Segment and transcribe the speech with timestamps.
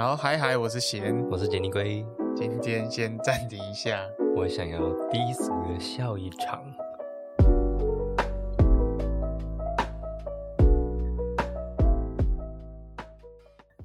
[0.00, 2.02] 好，嗨嗨，我是贤，我是杰尼龟。
[2.34, 4.02] 今天先暂停一下，
[4.34, 4.78] 我想要
[5.10, 6.64] 低俗的笑一场。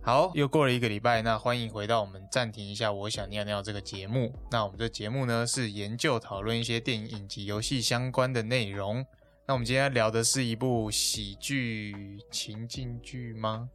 [0.01, 4.31] 好，又过了一个礼拜，那欢迎回到我们暂停一下，我想尿尿这个节目。
[4.49, 9.05] 那我们这节目呢是研究讨论一些电影、影集、游戏相关的内容。
[9.45, 13.69] 那我们今天聊的是一部喜剧情境剧吗？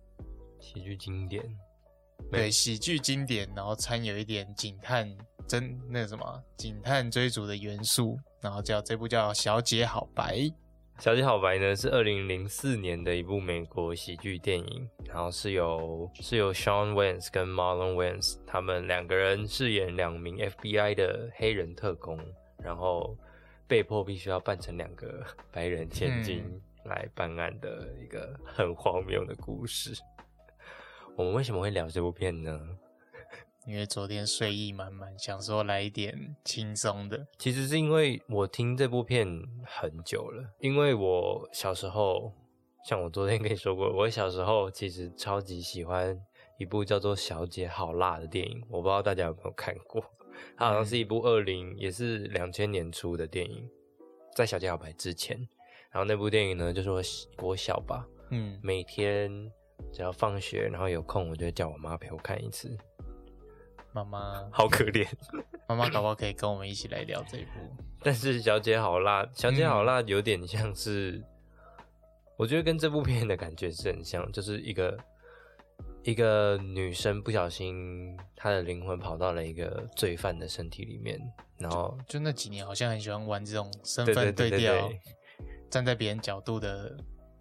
[0.59, 1.45] 喜剧经典，
[2.31, 5.09] 对，喜剧经典，然后掺有一点警探
[5.49, 10.37] 侦那什么警探追逐的元素，然后叫这部叫《小姐好白》。
[11.03, 22.19] 《小姐好白》呢是二零零四年的一部美国喜剧电影，然后是由是由 Sean Wayans 跟 Marlon Wayans 他们两个人饰演两名 FBI 的黑人特工，
[22.59, 23.17] 然后
[23.67, 26.45] 被迫必须要扮成两个白人千金
[26.85, 29.95] 来办案的一个很荒谬的故事。
[31.17, 32.59] 我们为什么会聊这部片呢？
[33.67, 37.27] 因为昨天睡意满满，想说来一点轻松的。
[37.39, 39.27] 其实是因为我听这部片
[39.65, 42.33] 很久了，因为我小时候，
[42.85, 46.19] 像我昨天跟你说过，我小时候其实超级喜欢
[46.59, 50.03] 一部叫做《小姐好辣》的电影，我不知道大家有没有看过。
[50.57, 53.69] 它好像是一部二零也是两千年初的电影，
[54.35, 55.37] 在《小姐好白》之前。
[55.91, 57.03] 然后那部电影呢，就是我
[57.37, 59.53] 国小吧，嗯，每天
[59.93, 62.77] 只要放学，然后有空，我就叫我妈陪我看一次。
[63.93, 65.05] 妈妈好可怜，
[65.69, 67.51] 妈妈搞不好可以跟我们一起来聊这一部。
[68.01, 71.21] 但是小姐好辣，小姐好辣有点像是，
[72.37, 74.97] 我觉得跟这部片的感觉是很像，就是一个
[76.05, 81.21] 一个女生不小心她的灵魂跑到了一个罪犯的身体里面，
[81.59, 84.89] 然后就那几年好像很喜欢玩这种身份对调，
[85.69, 86.97] 站在别人角度的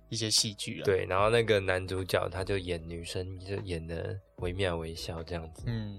[0.10, 0.84] 一些戏剧啊。
[0.84, 5.64] 对，然后那个男主角他就演女生，就演的惟妙惟肖这样子。
[5.68, 5.98] 嗯。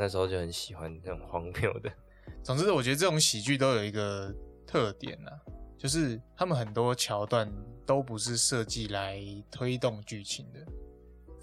[0.00, 1.92] 那时候就很喜欢这种荒谬的。
[2.44, 4.32] 总之，我觉得这种喜剧都有一个
[4.64, 5.32] 特点啊，
[5.76, 7.52] 就是他们很多桥段
[7.84, 9.20] 都不是设计来
[9.50, 10.60] 推动剧情的，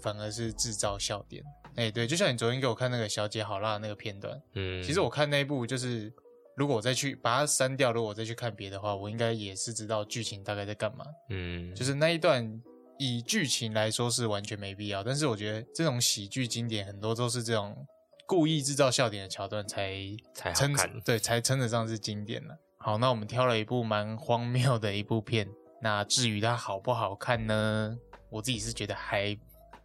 [0.00, 1.44] 反而是制造笑点。
[1.74, 6.10] 哎，对，就像你昨天给我看那个《小姐好辣》那个片段，嗯，其实我看那部就是，
[6.56, 11.04] 如果我再去把它删掉，如果我再去看别的话，我应该也是知道剧情大概在干嘛。
[11.30, 12.60] 嗯，就是那一段
[12.98, 17.86] 以剧情来说是完全没必要，但是我觉得这种喜剧经典很多都是这种。
[18.28, 19.94] 故意制造笑点的桥段才
[20.34, 20.74] 才称
[21.04, 22.58] 对，才称得上是经典了。
[22.76, 25.48] 好，那我们挑了一部蛮荒谬的一部片。
[25.80, 27.96] 那至于它好不好看呢？
[28.28, 29.38] 我自己是觉得还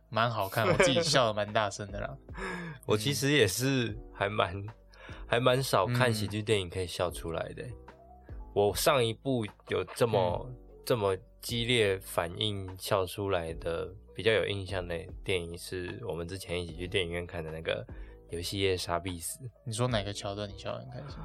[0.10, 2.18] 蛮好看，我自己 笑的蛮大声的啦。
[2.88, 4.56] 我其实也是还蛮
[5.32, 7.64] 还蛮少看喜剧电影可以笑出来的。
[8.54, 10.46] 我上一部有这么
[10.86, 14.94] 这么激烈反应笑出来的比较有印象的
[15.24, 17.86] 电影，是我们之前一起去电影院看的那个。
[18.32, 19.42] 游戏夜杀必死。
[19.66, 21.20] 你说哪个桥段你笑得很开心？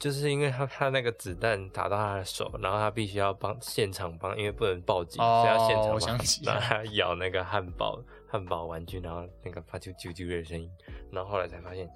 [0.00, 6.18] 就是因为他他那个子弹打到他的手，然后他必须要帮现场帮，因为不能报警，所以要现场帮，
[6.52, 10.68] 让他咬那个汉堡汉堡玩具，然后那个发出啾啾的声音，
[11.12, 11.88] 然后后来才发现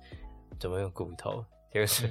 [0.58, 2.08] 怎么用骨头，就是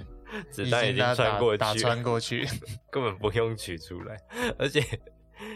[0.49, 2.45] 子弹已经穿过去，打穿过去，
[2.91, 4.17] 根本不用取出来，
[4.57, 4.81] 而且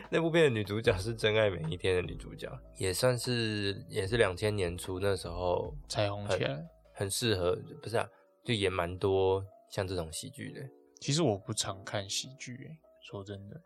[0.09, 6.65] 那部片的女主角是真爱每一天的女主角，也算是也是两千年初那时候才红起来。
[6.93, 8.09] 很适合，不是啊，
[8.43, 10.67] 就演蛮多像这种喜剧的。
[10.99, 12.71] 其实我不常看喜剧，
[13.03, 13.61] 说真的，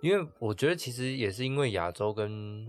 [0.00, 2.64] 因为我觉得其实也是因为亚洲跟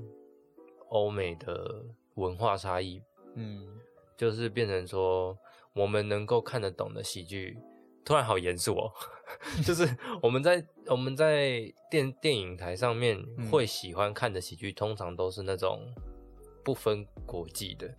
[0.87, 2.99] 欧美的文化差异，
[3.35, 3.67] 嗯，
[4.17, 5.37] 就是变成说
[5.79, 7.57] 我们能够看得懂的喜剧，
[8.03, 8.91] 突然好严肃哦，
[9.65, 9.87] 就是
[10.21, 13.17] 我们在我们在电电影台上面
[13.49, 15.93] 会喜欢看的喜剧，通常都是那种
[16.65, 17.89] 不分国际的，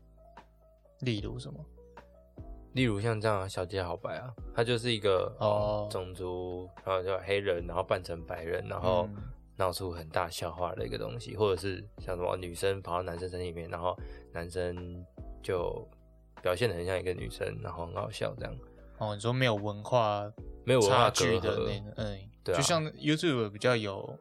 [1.00, 1.64] 例如什么？
[2.74, 9.08] 例如像这样，小姐好白啊，他就是一个哦种族，然后叫黑人，然后扮成白人，然后
[9.56, 13.97] 闹出很大笑话的一个东西，或者是像什么女生跑到男生身体里面，然后
[14.33, 15.04] 男生
[15.42, 15.88] 就
[16.42, 18.57] 表现的很像一个女生，然后很好笑这样。
[18.98, 20.31] 哦，你说没有文化
[20.65, 24.19] 没有差距的那个，嗯，对，就像 YouTube 比较有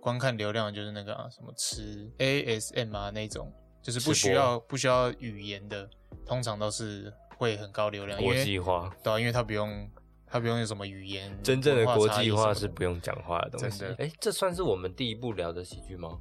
[0.00, 3.52] 观看流量，就是那个啊，什么吃 ASM 啊那种，
[3.82, 5.88] 就是不需要不需要语言的，
[6.26, 7.12] 通常都是。
[7.36, 9.90] 会很高流量，国际化，对啊，因为它不用，
[10.24, 13.84] 它不用有什么语言，真正的国际化是不用讲话的东西。
[13.98, 16.16] 哎，这算是我们第一部聊的喜剧吗？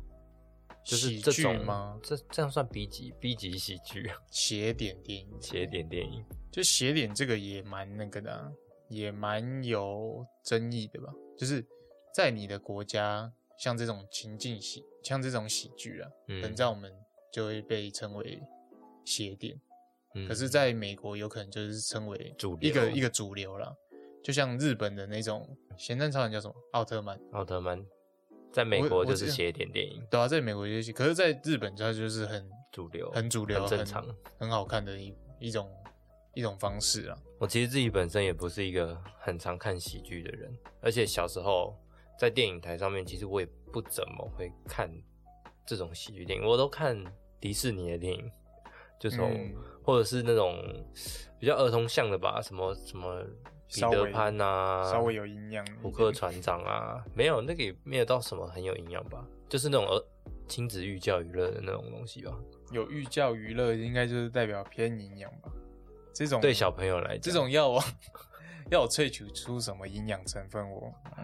[0.84, 2.00] 就是这种吗？
[2.04, 4.12] 这这样算 B 级 B 级喜剧？
[4.32, 8.54] 斜点电影，斜点电影，就斜点这个也蛮那个的，
[8.90, 11.14] 也蛮有争议的吧？
[11.38, 11.66] 就是
[12.14, 16.92] 在你的国家，像这种情境喜，像这种喜剧啊，嗯，在我们
[17.32, 18.42] 就会被称为。
[19.06, 19.60] 邪典，
[20.16, 23.76] 嗯可是在美国有可能就是称为主流一个一个主流了。
[24.24, 25.46] 就像日本的那种
[25.78, 27.86] 咸蛋超人叫什么奥特曼，奥特曼
[28.54, 34.06] 在美我国就是写一点电影对啊，在美国就是，可是在日本它就是很主流，很主流、很正常。
[34.38, 35.70] 很好看的一一种
[36.36, 37.18] 一种方式啊。
[37.40, 41.76] 我其实自己本身也不是一个很常看喜剧的人，而且小时候
[42.18, 44.90] 在电影台上面，其实我也不怎么会看
[45.66, 47.04] 这种喜剧电影，我都看
[47.42, 48.32] 迪士尼的电影，
[49.00, 50.64] 就从、嗯或者是那种
[51.38, 53.22] 比较儿童向的吧，什么什么
[53.74, 55.80] 彼得潘啊，稍微有营养一点。
[55.82, 60.06] 虎克船长啊，没有那个也没有到什么很有营养吧，就是那种儿
[60.48, 62.32] 亲子寓教于乐的那种东西吧。
[62.72, 65.52] 有寓教于乐，应该就是代表偏营养吧。
[66.14, 67.84] 这种对小朋友来讲，这种要我
[68.70, 71.24] 要我萃取出什么营养成分我，嗯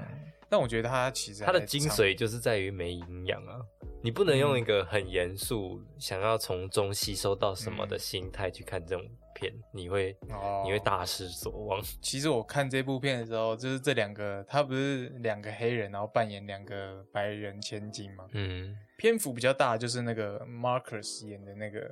[0.52, 3.62] 但我觉得它其实它的精髓就是在于没营养啊！
[4.02, 9.06] 你不能用嗯一个很严肃、想要从中吸收到什么的嗯心态去看这种
[9.40, 11.82] 片，你会哦你会大失所望。
[12.02, 18.26] 其实我看这部片的时候，就是这两个，他不是两个黑人，然后扮演两个白人千金嘛。
[18.34, 21.90] 嗯，篇幅比较大，就是那个 Marcus 演的那个，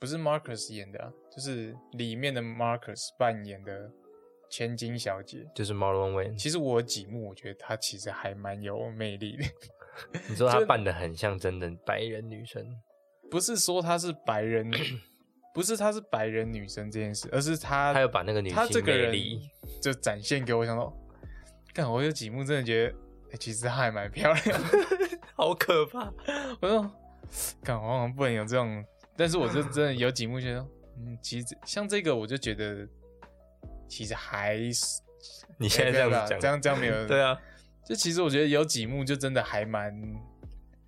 [0.00, 3.90] 不是 Marcus 演的、啊，就是里面的 Marcus 扮演的
[4.50, 5.46] 千金小姐。
[5.54, 9.44] 就是 Marlon Wayne，其实我几幕，我觉得她其实还蛮有魅力的。
[10.30, 12.64] 你说他就扮的很像真的白人女生，
[13.30, 14.70] 不是说她是白人，
[15.52, 19.50] 不是她是白人女生这件事，而是她她要把那个女性她这个人魅力，
[19.80, 20.92] 就展现给我，想说，
[21.72, 22.96] 干，我有几幕真的觉得，
[23.32, 24.68] 欸其实她还蛮漂亮的。
[25.34, 26.12] 好可怕。
[26.60, 26.90] 我说，
[27.62, 28.84] 干，我好像不能有这种，
[29.16, 30.66] 但是我就真的有几幕觉得，
[30.98, 32.86] 嗯，其实像这个，我就觉得
[33.88, 35.00] 其实还是
[35.58, 37.38] 你现在这样子这样这样没有 对啊，
[37.84, 39.92] 就其实我觉得有几幕就真的还蛮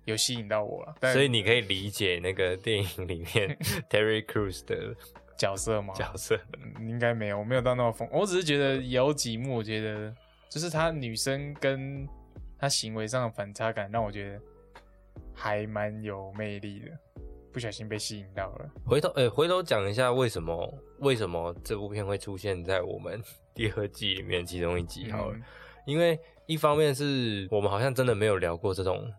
[0.05, 3.57] 有吸引到我了，但所以你可以理解那个电影里面
[3.89, 4.95] Terry Crews 的
[5.37, 6.39] 角色吗，角色。
[6.61, 10.13] 嗯应该没有，我没有到那么疯，我只是觉得有几幕，我觉得
[10.49, 12.07] 就是她女生跟
[12.57, 14.41] 她行为上的反差感，让我觉得
[15.33, 16.91] 还蛮有魅力的，
[17.51, 18.69] 不小心被吸引到了。
[18.85, 23.21] 回头，呃、回头讲一下为什么为什么这部片会出现在我们
[23.53, 25.43] 第二季里面其中一集好了，嗯
[25.85, 29.11] 因为一方面是我们好像真的没有聊过这种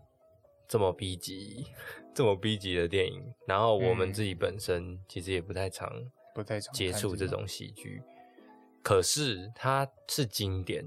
[0.68, 1.66] 这么 B 级、
[2.14, 5.90] 这么 B 级的电影，然后我们嗯自己本身其实也不太常
[6.34, 8.02] 不太常接触这种喜剧，
[8.82, 10.84] 可是它是经典。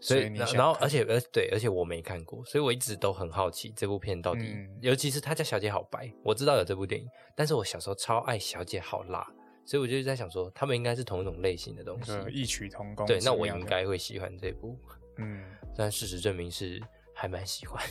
[0.00, 9.20] 所以，然然后而且，而对，而且我没看过，所以我一直都很好奇这部片到底，嗯尤其是他家《小姐好白》，我知道有这部电影，但是我小时候超爱《小姐好辣》，
[9.66, 12.12] 所以我就在想说，他们应该是同一种类型的东西。
[12.12, 13.06] 呃异曲同工。
[13.06, 14.78] 对，那我应，该会喜欢这部，
[15.16, 15.42] 嗯，
[15.74, 16.78] 但事实证明是
[17.14, 17.82] 还蛮喜欢。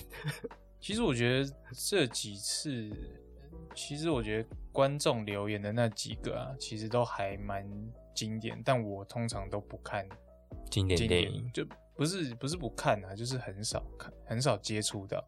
[0.83, 2.91] 其实我觉得这几次，
[3.73, 7.65] 其实我觉得观众留言的那几个啊，其实都还蛮
[8.13, 10.05] 经典，但我通常都不看
[10.69, 11.65] 经典电影，就
[11.95, 15.23] 不是不是不看啊，就是很少看，很少接触到。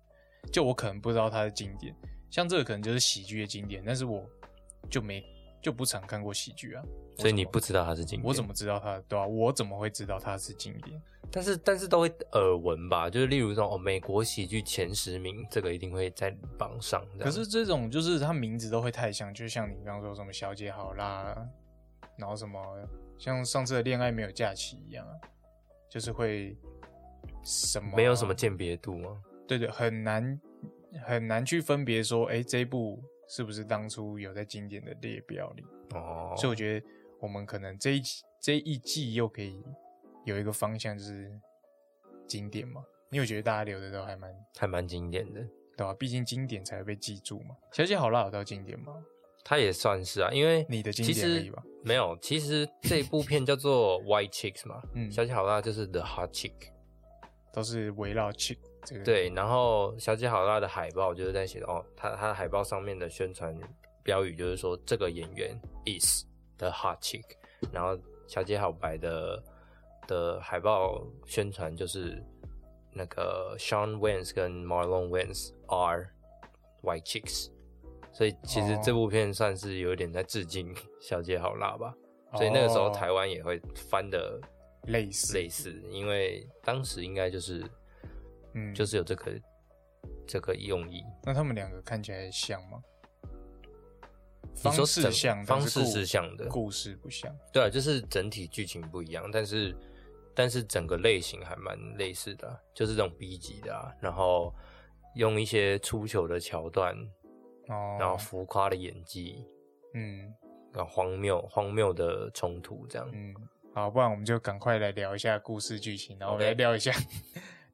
[0.52, 1.96] 就我可能不知道它的经典，
[2.30, 4.30] 像这个可能就是喜剧的经典，但是我
[4.90, 5.24] 就没
[5.66, 6.84] 就不常看过喜剧啊。
[7.18, 8.28] 所以你不知道它是经典。
[8.28, 9.00] 我怎么知道它？
[9.08, 11.02] 对啊，我怎么会知道它是经典？
[11.32, 17.04] 但是但是都会耳闻吧，就是例如说哦，美国喜剧前十名，这个一定会在榜上。
[17.20, 21.36] 可是这种就是它名字都会太像，就像你刚刚说什么小姐好啦，
[22.16, 22.62] 然后什么
[23.18, 25.14] 像上次的恋爱没有假期一样啊，
[25.90, 26.56] 就是会
[27.44, 29.20] 什么没有什么鉴别度吗？
[29.48, 30.40] 对对，很难
[31.04, 35.64] 很难去分别说，哎，这一部是不是当初有在经典的列表里？
[35.94, 36.86] 哦，所以我觉得
[37.20, 39.64] 我们可能这一季这一季又可以
[40.26, 41.32] 有一个方向，就是
[42.28, 42.84] 经典嘛。
[43.12, 45.46] 因为我觉得大家留的都还蛮还蛮经典的。
[45.78, 47.54] 对吧、毕竟经典才会被记住嘛。
[47.74, 48.94] 小姐好辣有到经典吗？
[49.44, 56.54] 它也算是啊，因为你的经典而已吧没有，其实这部片叫做 White Chicks 嘛， 嗯小姐好辣就是 The Hot Chick，
[57.52, 63.58] 都是围绕 chick 这个对，然后小姐好辣的海报就是在写哦，它它的海报上面的宣传
[64.04, 66.24] 标语就是说这个演员 is
[66.58, 67.24] the hot chick，
[67.72, 69.44] 然后小姐好白的
[70.08, 72.24] 的海报宣传就是
[72.94, 76.10] 那个 Sean Wayans 跟 Marlon Wayans are
[76.84, 77.50] white chicks，
[78.14, 78.82] 所以其实哦。
[78.84, 81.94] 这部片算是有点在致敬小姐好辣吧，
[82.36, 82.90] 所以那个时候哦。
[82.92, 84.40] 台湾也会翻的
[84.84, 85.34] 类似。
[85.34, 87.64] 类似，因为当时应该就是
[88.56, 89.40] 嗯，就是有这个
[90.28, 91.04] 这个用意。
[91.24, 92.82] 那他们两个看起来像吗？
[94.56, 97.36] 你方式像，方式是像的故事不像。
[97.52, 99.76] 对啊，就是整体剧情不一样，但是
[100.34, 104.54] 但是整个类型还蛮类似的啊、就是这种 B 级的啊，然后
[105.16, 106.96] 用一些出糗的桥段，
[107.68, 109.46] 哦，然后浮夸的演技，
[109.94, 110.34] 嗯
[110.74, 113.10] 然后荒谬荒谬的冲突这样。
[113.14, 113.36] 嗯，
[113.74, 116.94] 好，不然我们就赶快来聊一下故事剧情，然后我们 OK 来聊一下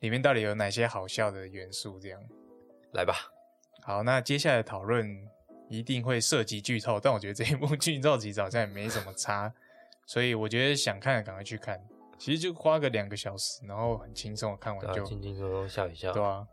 [0.02, 2.22] 里面到底有哪些好笑的元素，这样。
[2.92, 3.16] 来吧，
[3.84, 5.08] 好，那接下来讨论
[5.70, 9.52] 一定会涉及剧透，但我觉得这一部剧照其实好像也没什么差，
[10.06, 11.82] 所以我觉得想看的赶快去看，
[12.20, 16.12] 其实就花个两个小时，然后很轻松的看完就，轻轻松松笑一笑。
[16.12, 16.46] 对啊，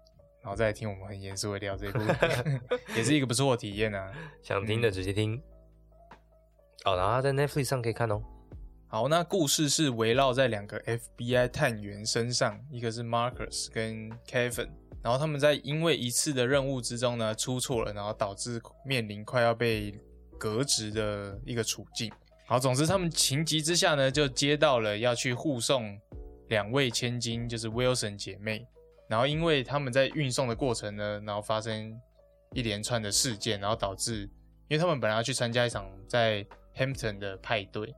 [0.42, 1.98] 然后再来听我们很严肃的聊这一部，
[2.94, 4.12] 也是一个不错的体验啊。
[4.42, 5.42] 想听的直接听。
[6.84, 8.22] 哦，然后在 Netflix 上可以看哦。
[8.90, 14.70] 好，那故事是围绕在两个 FBI 探员身上，一个是 Marcus 跟 Kevin，
[15.02, 19.94] 然后他们在因为一次的任务之中呢出错了，然后导致面临快要被
[20.38, 22.10] 革职的一个处境。
[22.46, 26.00] 好，总之他们情急之下呢，就接到了要去护送
[26.48, 28.66] 两位千金，就是 Wilson 姐妹。
[29.06, 31.94] 然后因为他们在运送的过程呢，然后发生
[32.54, 34.22] 一连串的事件，然后导致，
[34.68, 36.42] 因为他们本来要去参加一场在
[36.74, 37.94] Hampton 的派对，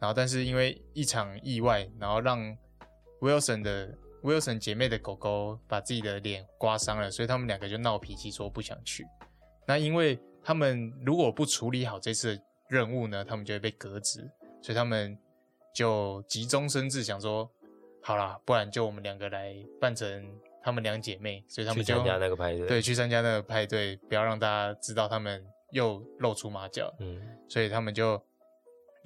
[0.00, 2.56] 然后但是因为一场意外，然后让
[3.20, 9.06] Wilson 的 Wilson 姐妹的狗狗把自己的脸刮伤了，所以他们两个就闹脾气说不想去。
[9.66, 14.30] 那因为他们如果不处理好这次的任务呢，他们就会被革职，
[14.62, 15.18] 所以他们
[15.74, 17.50] 就急中生智，想说
[18.02, 20.26] 好啦，不然就我们两个来扮成
[20.62, 22.66] 他们两姐妹，所以他们就去参加那个派对。
[22.66, 26.94] 对，去参加那个派对，不要让大家知道他们又露出马脚。
[27.00, 28.20] 嗯，所以他们就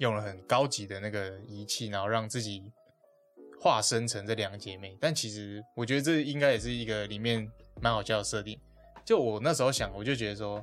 [0.03, 2.69] 用了很高级的那个仪器，然后让自己
[3.57, 4.97] 化身成这两个姐妹。
[4.99, 7.49] 但其实我觉得这应该也是一个里面
[7.81, 8.59] 蛮好笑的设定。
[9.05, 10.61] 就我那时候想，我就觉得说，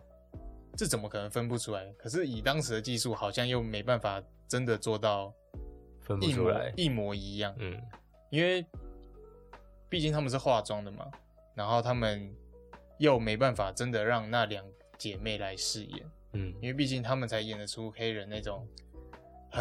[0.77, 1.91] 这怎么可能分不出来？
[1.99, 5.33] 可是以当时的技术，好像又没办法真的做到
[6.01, 6.71] 分不出来。
[6.77, 7.55] 一模一样。
[7.59, 7.81] 嗯，
[8.29, 8.65] 因为
[9.89, 11.11] 毕竟他们是化妆的嘛，
[11.55, 12.31] 然后他们
[12.99, 14.63] 又没办法真的让那两
[14.99, 16.11] 姐妹来饰演。
[16.35, 18.90] 嗯，因为毕竟他们才演得出黑人那种很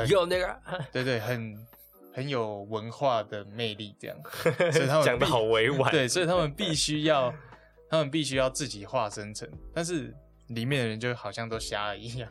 [0.07, 0.59] 有那个
[0.91, 1.67] 对对很
[2.13, 4.17] 很有文化的魅力，这样，
[4.71, 5.89] 所以他们讲的好委婉。
[5.93, 7.33] 对，所以他们必须要
[7.89, 10.13] 他们必须要自己化身成，但是
[10.47, 12.29] 里面的人就好像都瞎了一样，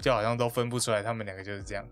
[0.00, 1.86] 就好像都分不出来他们两个就是这样。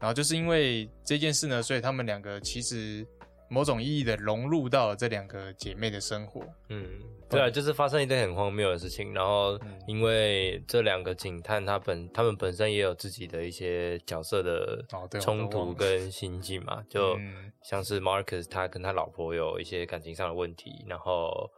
[0.00, 3.04] 然后就是因为这件事呢，所以他们两个其实
[3.48, 6.42] 某种意义的融入到了这两个姐妹的生活。
[6.68, 6.84] 嗯，
[7.28, 14.84] 对啊，就是发生一件很荒谬的事情，然后嗯因为这两个警探他本他们本身也有自己的一些角色的
[15.20, 21.50] 冲突跟心境嘛，就嗯像是 Marcus 他跟他老婆有一些感情上的问题，然后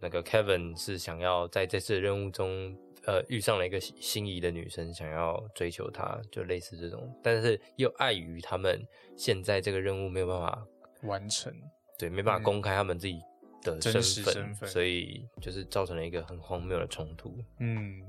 [0.00, 2.76] 那个 Kevin 是想要在这次任务中。
[3.06, 10.62] 呃，遇上了一个心心仪的女生，想要追求她，就类似这种，但是又碍于他们现在这个任务没有办法
[11.02, 11.52] 完成，
[11.98, 12.44] 对，没办法嗯。
[12.44, 13.20] 公开他们自己
[13.62, 14.68] 的真身份，实身份。
[14.68, 17.36] 所以就是造成了一个很荒谬的冲突。
[17.58, 18.02] 嗯，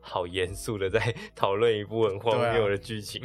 [0.00, 3.22] 好严肃的在讨论一部很荒谬的剧情，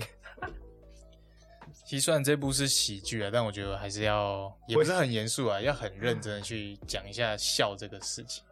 [1.85, 8.43] 其实虽然这部是喜剧啊，但我觉得还是要也不是很严肃啊，要很认真的去讲一下笑这个事情。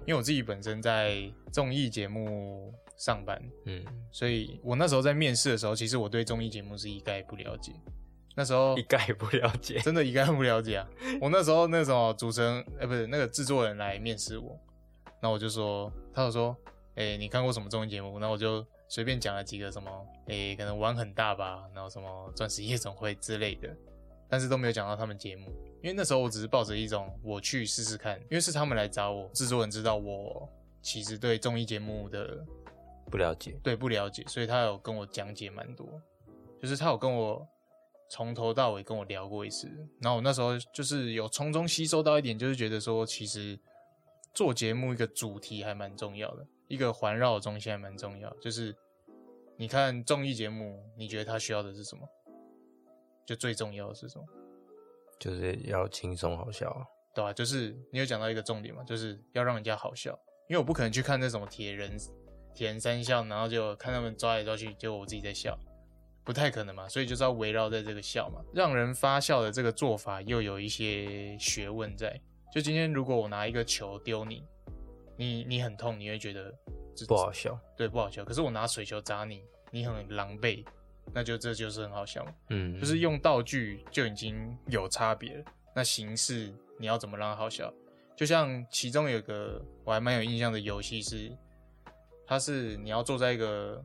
[0.00, 7.72] 因为我自己本身在综艺节目上班，嗯，所以我那时候在面试的时候，其实我对综艺节目是一概不了解。
[8.38, 9.80] 那时候一概不了解。
[9.80, 10.88] 真的一概不了解啊！
[11.20, 14.56] 我那时候那种主持人，哎、不是那个制作人来面试我，
[15.20, 16.56] 那我就说，他就说，
[16.94, 18.20] 哎、你看过什么综艺节目？
[18.20, 19.90] 那我就随便讲了几个什么，
[20.28, 23.68] 哎、可能玩很大吧，然后什么钻石夜总会之类的，
[24.28, 25.48] 但是都没有讲到他们节目，
[25.82, 30.48] 因为那时候我只是抱着一种我去试试看，因为是他们来找我，制作人知道我
[30.80, 32.46] 其实对综艺节目的
[33.10, 36.00] 不了解，对不了解，所以他有跟我讲解蛮多，
[36.62, 37.44] 就是他有跟我
[38.08, 39.68] 从头到尾跟我聊过一次，
[40.00, 43.58] 然后我那时候就是有从中吸收到一点，就是觉得说其实
[44.34, 48.74] 做节目一个主题还蛮重要的，一个环绕的中心还蛮重要，就是
[49.56, 52.08] 你看综艺节目，你觉得它需要的是什么？
[53.26, 54.24] 就最重要的是什么？
[55.18, 56.86] 就是要轻松好笑。
[57.14, 60.16] 对吧、就是你有讲到一个重点嘛，就是要让人家好笑，
[60.48, 61.98] 因为我不可能去看那种铁人
[62.54, 65.58] 铁人三项，然后就看他们抓来抓去，结果我自己在笑，
[66.28, 72.20] 不太可能嘛，所以就是要围绕在这个笑嘛，让人发笑的这个做法又有一些学问在。
[72.52, 74.44] 就今天如果我拿一个球丢你，
[75.16, 76.54] 你你很痛，你会觉得
[76.94, 78.26] 这不好笑，对不好笑。
[78.26, 80.66] 可是我拿水球砸你，你很狼狈，
[81.14, 82.34] 那就这就是很好笑嘛。
[82.50, 85.44] 嗯，就是用道具就已经有差别了。
[85.74, 87.72] 那形式你要怎么让它好笑？
[88.14, 91.34] 就像其中有个我还蛮有印象的游戏是，
[92.26, 93.82] 它是你要坐在一个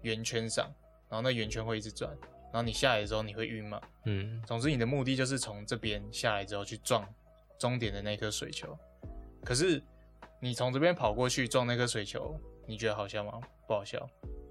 [0.00, 0.72] 圆圈上，
[1.14, 2.10] 然后那圆圈会一直转，
[2.52, 3.80] 然后你下来的时候你会晕嘛。
[4.06, 7.06] 嗯总之你的目的就是从这边下来之后去撞
[7.56, 8.76] 终点的那颗水球。
[9.44, 9.80] 可是
[10.40, 13.40] 你从这边跑过去撞那颗水球，你觉得好笑吗？
[13.68, 14.04] 不好笑。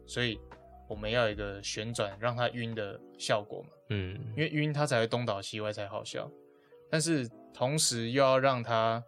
[0.08, 0.40] 所以
[0.88, 6.32] 我们要有一个旋转让它晕的效果嘛，嗯，因为晕它才会东倒西歪才好笑。
[6.90, 9.04] 但是同时又要让它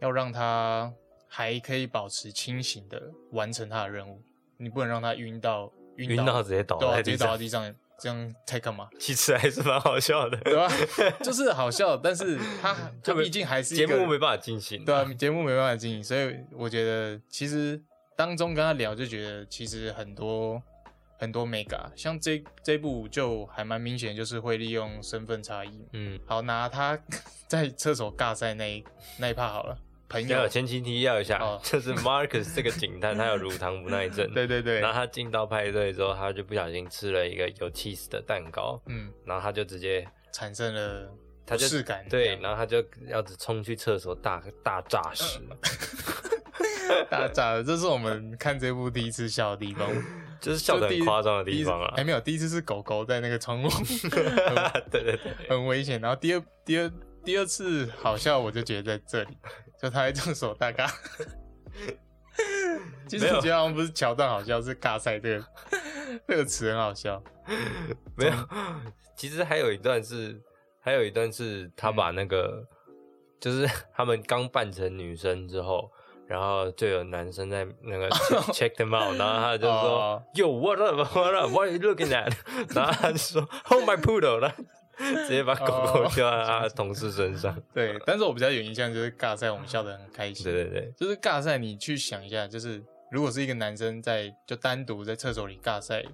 [0.00, 0.94] 要让它
[1.26, 4.22] 还可以保持清醒的完成它的任务，
[4.56, 8.88] 你不能让它晕到晕晕到直接倒对直接倒到，地上，这样太干嘛？
[8.98, 10.68] 其实还是蛮好笑的，对吧？
[11.22, 14.84] 就是好笑，但是它 它就没毕竟还是节目没办法进行。
[14.84, 17.80] 对啊，节目没办法进行，所以我觉得其实
[18.16, 20.60] 当中跟他聊，就觉得其实很多
[21.18, 25.86] 很多 mega，像这这部就还蛮明显，就是会利用身份差异。
[25.92, 26.98] 嗯，好，拿他
[27.46, 28.84] 在厕所尬赛那一
[29.18, 29.78] 那一趴好了，
[30.12, 30.28] 朋友。
[30.36, 34.80] 要有，前期提要一下哦， 就是 Marcus 这个警探，他有乳糖不耐症，对对对。
[34.80, 41.10] 然，后他进到派对之后，他就不小心吃了一个有 cheese 的蛋糕，嗯，然后他就直接产生了
[41.46, 41.66] 他就
[42.08, 45.40] 对，然后他就要冲去厕所大大炸屎，
[47.10, 49.88] 大炸了，这是我们看这部第一次笑的地方，
[50.40, 51.94] 就是笑得就第一很夸张的地方啊。
[51.96, 52.04] 还。
[52.04, 53.68] 没有，第一次是狗狗在那个窗户，
[54.08, 56.00] 对对对，很危险。
[56.00, 56.90] 然后第二、第二、
[57.24, 59.36] 第二次好笑，我就觉得在这里，
[59.82, 60.88] 就他在厕所大尬。
[63.08, 65.44] 其实我觉得好像不是桥段好笑，是尬赛这个
[66.26, 67.22] 这个词很好笑。
[68.16, 68.32] 没有，
[69.16, 70.40] 其实还有一段是，
[70.80, 72.64] 还有一段是他把那个，
[73.40, 75.90] 就是 他们刚扮成女生之后，
[76.26, 82.32] 然后就有男生在那个 check, check them out，然后他就说、哦 Yo what up what up what are you looking at？
[82.74, 84.64] 然后他就说 Hold my poodle，然后
[84.98, 87.60] 直接把狗狗哦丢在同事身上。
[87.72, 90.44] 对，但是我比较有印象就是尬赛，我们笑得很开心。
[90.44, 96.04] 对对对，就是尬赛，你去想一下，就是如果是一个男生在就单独在厕所里尬赛，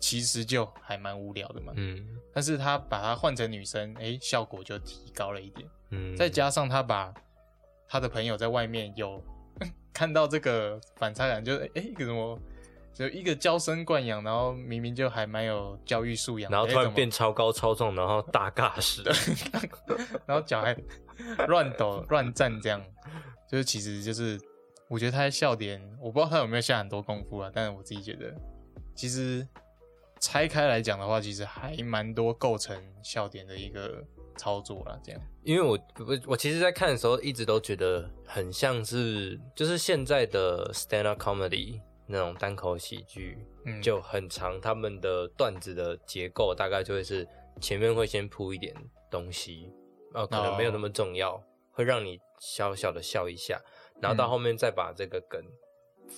[0.00, 1.72] 其实就还蛮无聊的嘛。
[1.76, 5.68] 嗯但是他把它换成女生，哎、效果就提高了一点。
[5.90, 7.12] 嗯，再加上他把
[7.86, 9.22] 他的朋友在外面有
[9.92, 12.38] 看到这个反差感，就是哎、诶一个什么，
[12.94, 19.02] 就一个娇生惯养，然后明明就还蛮有教育素养，然后突然变超高超重，然后大尬屎。
[20.26, 20.76] 然后脚还
[21.46, 22.82] 乱抖乱站，这样，
[23.50, 24.38] 就是其实就是
[24.88, 28.34] 我觉得他的笑点，我不知道他有没有下很多功夫啊，但是我自己觉得，
[28.94, 29.46] 其实
[30.20, 34.04] 拆开来讲的话，其实还蛮多构成笑点的一个
[34.36, 35.20] 操作啦，这样。
[35.42, 41.80] 因为我我我其实，在看的时候一直都觉得很像是，就是现在的 stand up comedy
[42.12, 47.26] 那种单口喜剧，嗯，就很长，他们的段子的结构大概就会是
[47.60, 48.72] 前面会先铺一点
[49.10, 49.72] 东西，
[50.12, 53.58] 呃，可能没有那么重要，会让你小小的笑一下，
[54.00, 55.42] 然后到嗯后面再把这个梗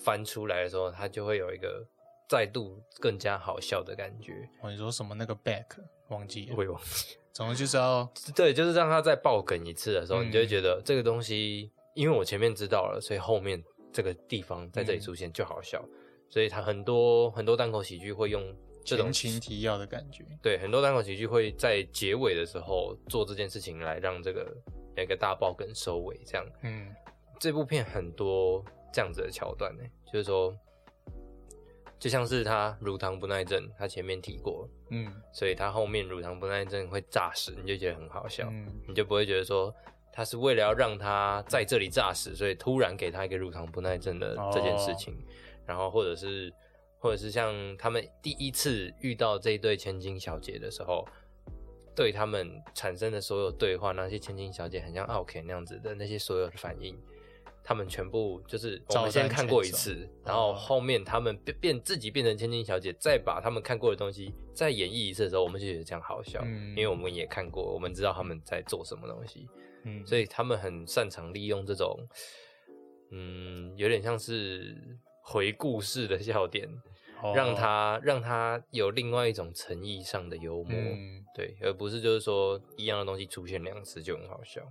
[0.05, 1.87] 翻出来的时候，它就会有一个
[2.29, 4.33] 再度更加好笑的感觉。
[4.61, 5.65] 哦，你说什么那个 back
[6.09, 7.17] 忘记了，我也忘记。
[7.33, 13.63] 总之就是要 对，就是让他再爆梗一次的时候，嗯你就会觉得这个东西，因为我前面知道了，所以后面
[13.95, 15.83] 这个地方在这里嗯出现就好笑。
[16.29, 18.43] 所以他很多很多单口喜剧会用
[18.85, 20.25] 这种前情提要的感觉。
[20.43, 24.53] 对，很多单口喜剧会在结尾的时候做这件事情来让这个
[24.97, 26.19] 有一个大爆梗收尾。
[26.27, 26.93] 这样，嗯
[27.39, 30.53] 这部片很多这样子的桥段呢，就是说，
[32.01, 38.49] 就像是他乳糖不耐症，他前面提过，嗯所以他后面乳糖不耐症会炸死，你就觉得很好笑。
[38.51, 39.73] 嗯你就不会觉得说
[40.16, 45.12] 他是为了要让他在这里炸死，所以突然给他一个乳糖不耐症的这件事情，
[45.66, 46.55] 然后或者是
[47.00, 51.05] 或者是像他们第一次遇到这一对千金小姐的时候，
[51.96, 56.96] 对他们产生的所有对话，那些千金小姐很像奥 K 那样子的那些所有的反应。
[57.66, 69.48] 他们全部就是我们先看过一次，然后后面他们变变自己变成千金小姐，再把他们看过的东西再演绎一次的时候，我们就觉得这样好笑，嗯因为我们也看过，我们知道他们在做什么东西，
[69.85, 71.99] 嗯，所以他们很擅长利用这种，
[73.11, 74.77] 嗯，有点像是
[75.23, 76.68] 回顾式的笑点，
[77.23, 84.62] 哦让他让他有另外一种诚意上的幽默，嗯对，而不是就是说一样的东西出现两次就很好笑。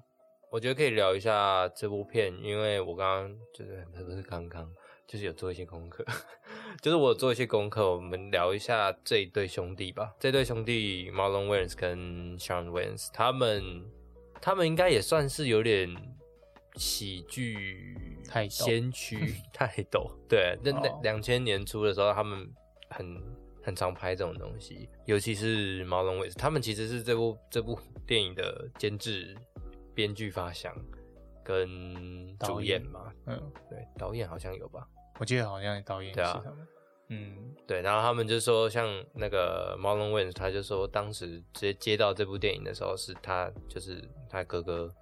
[0.52, 4.72] 我觉得可以聊一下这部片，因为我刚刚就是 不是刚刚，
[5.08, 6.06] 就是有做一些功课，
[6.80, 10.14] 就是我有做一些功课，我们聊一下这一对兄弟吧。
[10.20, 13.84] 这对兄弟 Marlon Wayans 跟 Sean Wayans，他们
[14.44, 15.90] 他们应该也算是有点
[16.76, 17.96] 喜剧
[18.50, 22.52] 先驱 泰斗，对，那那哦两千年初的时候，他们
[22.90, 23.24] 很
[23.64, 29.34] 很常拍这种东西，尤其是毛龙伟，他们其实是这部这部电影的监制、
[29.96, 30.76] 编剧、发想
[31.42, 33.14] 跟主导演演嘛。
[33.28, 34.86] 嗯，对，导演好像有吧？
[35.20, 36.68] 我记得好像导演是他们。
[37.14, 44.94] 嗯对，然后他们就说，像那个 Marlon Wayans，他就说当时直接接到这部电影的时候，是他就是他哥哥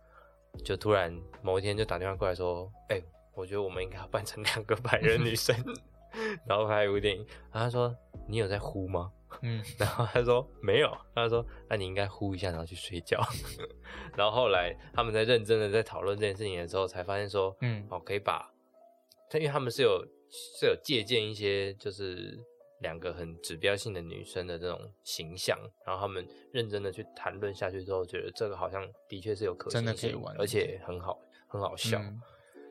[0.64, 3.02] 就突然某一天就打电话过来说，哎、
[3.34, 5.56] 我觉得我们应该要扮成两个白人女生，
[6.46, 7.26] 然后拍一部电影。
[7.52, 7.96] 然后他说，
[8.28, 9.12] 你有在呼吗？
[9.42, 13.20] 嗯，然后他说没有，他说那你应该呼一下，然后去睡觉。
[14.16, 18.52] 然后后来他们在认真的在讨论这件事情的时候，才发现说，嗯哦，可以把，
[19.30, 22.38] 他因为他们是有是有借鉴一些就是
[22.80, 32.00] 两个很指标性的女生的这种形象，然后他们认真的去谈论下去之后，觉得这个好像的确是有可行真的性可以玩而且很好很好笑。
[32.00, 32.20] 嗯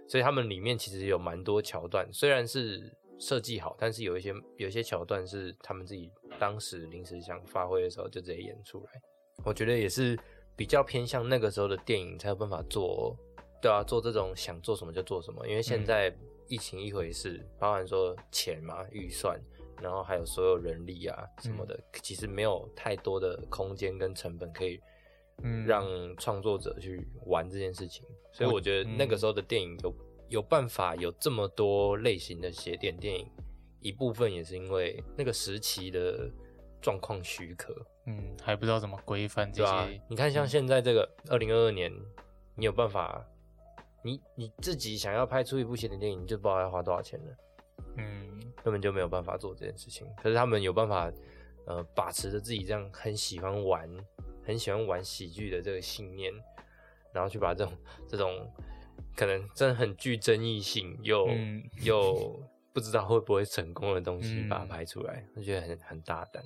[0.09, 9.01] 所以他们里面其实有蛮多桥段，虽然是设计好，但是有一些有一些桥段是他们自己当时临时想发挥的时候就直接演出来。
[9.45, 10.19] 我觉得也是
[10.57, 13.17] 比较偏向那个时候的电影才有办法做，
[13.61, 15.47] 对啊，做这种想做什么就做什么。
[15.47, 16.15] 因为现在
[16.49, 19.41] 疫情一回事，包含说钱嘛、预算，
[19.81, 24.81] 然后还有所有人力啊什么的，其实没有太多的空间跟成本可以
[25.43, 25.65] 嗯。
[25.67, 25.85] 让
[26.17, 29.95] 创作者去玩这件事情，所以我觉得那个时候的电影有
[30.29, 33.27] 有办法有这么多类型的写点电影，
[33.81, 36.31] 一部分也是因为那个时期的
[36.83, 37.75] 状况许可，
[38.07, 41.93] 嗯还不知道怎么规范这些，你看像现在这个二零二二年，
[42.55, 43.27] 你有办法，
[44.03, 47.37] 你你自己想要拍出一部写点电影，你就不知道要花多少钱了。
[47.97, 50.07] 嗯根本就没有办法做这件事情。
[50.23, 51.11] 可是他们有办法，
[51.67, 53.89] 呃，把持着自己这样很喜欢玩、
[54.45, 56.33] 很喜欢玩喜剧的这个信念，
[57.13, 57.73] 然后去把这种
[58.09, 58.53] 这种
[59.17, 62.41] 可能真的很具争议性又、嗯又
[62.73, 66.43] 不知道会不会成功的东西，嗯把它拍出来，我觉得很很大胆。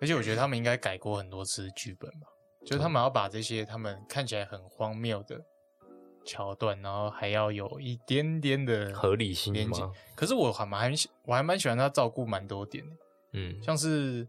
[0.00, 2.26] 而且我觉得他们应该改过很多次剧本吧，
[2.64, 5.44] 就是他们要把这些他们看起来很荒谬的
[6.24, 9.92] 桥段，然后还要有一点点的合理性连接吗。
[10.14, 12.84] 可是我还蛮喜我还蛮喜欢他照顾蛮多点，
[13.32, 14.26] 嗯，像是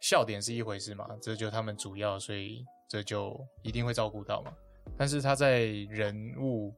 [0.00, 4.52] 笑点是一回事嘛，这就他们主要，所以这就一定会照顾到嘛。
[4.96, 6.74] 但是他在人物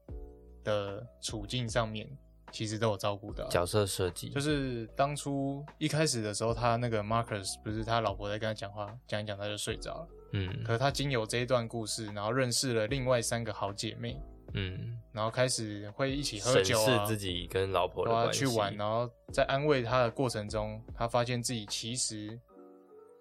[0.65, 2.09] 的处境上面，
[2.51, 3.47] 其实都有照顾到。
[3.49, 10.09] 角色设计就是当初一开始的时候，他那个 Marcus 不是他老婆在跟他讲话，讲一讲他就睡着了。
[10.33, 14.21] 嗯可是他经由这一段故事，然后认识了另外三个好姐妹，
[14.55, 22.39] 嗯，然后开始会一起喝酒啊，自己跟老婆的对啊关系，去玩，然后在安慰他的过程中，他发现自己其实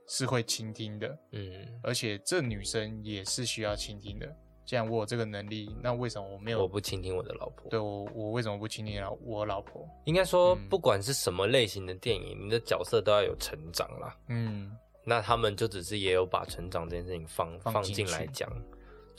[0.08, 1.52] 是会倾听的，嗯
[1.84, 4.36] 而且这女生也是需要倾听的。
[4.66, 6.62] 既然我有这个能力，那为什么我没有？
[6.62, 7.72] 我不倾听我的老婆。
[7.72, 9.84] 对我，我为什么不倾听老我老婆？
[10.06, 14.16] 应该说，嗯不管是什么类型的电影，你的角色都要有成长啦。
[14.28, 14.72] 嗯
[15.04, 18.48] 那他们就只是也有把成长这件事情放放进来讲，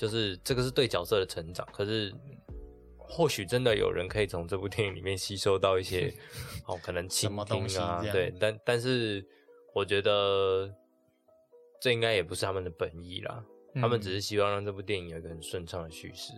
[0.00, 1.66] 就是这个是对角色的成长。
[1.74, 2.10] 可是
[2.96, 6.10] 或许真的有人可以从这部电影里面吸收到一些
[6.66, 9.22] 哦，可能倾听啊，对，但但是
[9.74, 10.72] 我觉得
[11.82, 13.44] 这应该也不是他们的本意啦。
[13.74, 16.32] 他们嗯只是希望让这部电影有一个很顺畅的叙事。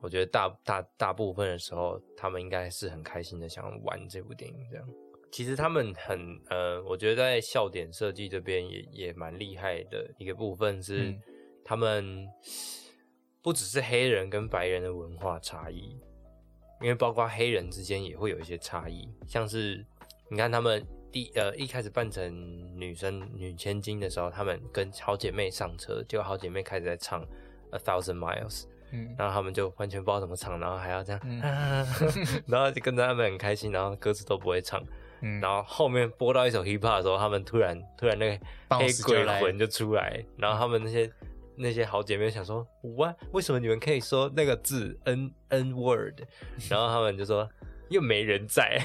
[0.00, 4.56] 我觉得大大大部分的时候，他们应该是很开心的想玩这部电影。
[4.70, 4.88] 这样，
[5.32, 11.20] 其实他们很呃，我觉得在笑点设计这边也也蛮厉害的一个部分是，嗯
[11.64, 12.26] 他们
[13.48, 15.98] 不只是黑人跟白人的文化差异，
[16.82, 19.82] 因为包括黑人之间也会有一些差异，像是
[20.28, 27.22] 你看他们第呃一开始扮成女生女千金的时候，他们跟好姐妹上车，结果好姐妹开始在唱
[27.70, 31.40] A Thousand Miles，嗯然后他们就完全不知道怎么唱，然后还要这样，嗯
[32.46, 34.84] 然后就跟着他们很开心，然后歌词都不会唱，
[35.22, 41.10] 嗯，然后后面播到一首 hip hop 的时候，他们突然突然那个黑鬼来魂就出来，然后他们那些
[41.58, 43.16] 那些好姐妹想说，what？
[43.32, 46.20] 为什么你们可以说那个字 n n word？
[46.70, 47.48] 然后他们就说
[47.88, 48.80] 又没人在，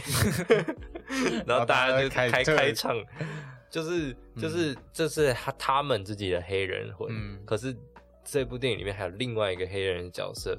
[1.46, 2.98] 然后大家就开开开唱，
[3.70, 7.40] 就是就是这是他他们自己的黑人魂，嗯。
[7.46, 7.76] 可是
[8.24, 10.58] 这部电影里面还有另外一个黑人角色，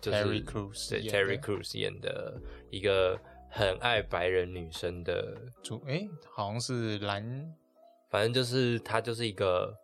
[0.00, 1.18] 就是 Terry Crews 对演的。
[1.18, 3.18] Terry Crews 演的一个
[3.50, 7.22] 很爱白人女生的主诶，好像是蓝
[8.08, 9.74] 反正就是他就是一个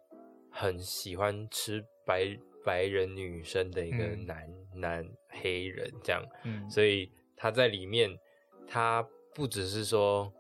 [0.51, 4.27] 很喜欢吃白白人女生的一个嗯。
[4.27, 6.69] 男、男黑人这样，嗯。
[6.71, 8.19] 所以他在里面，
[8.67, 10.33] 他不只是说，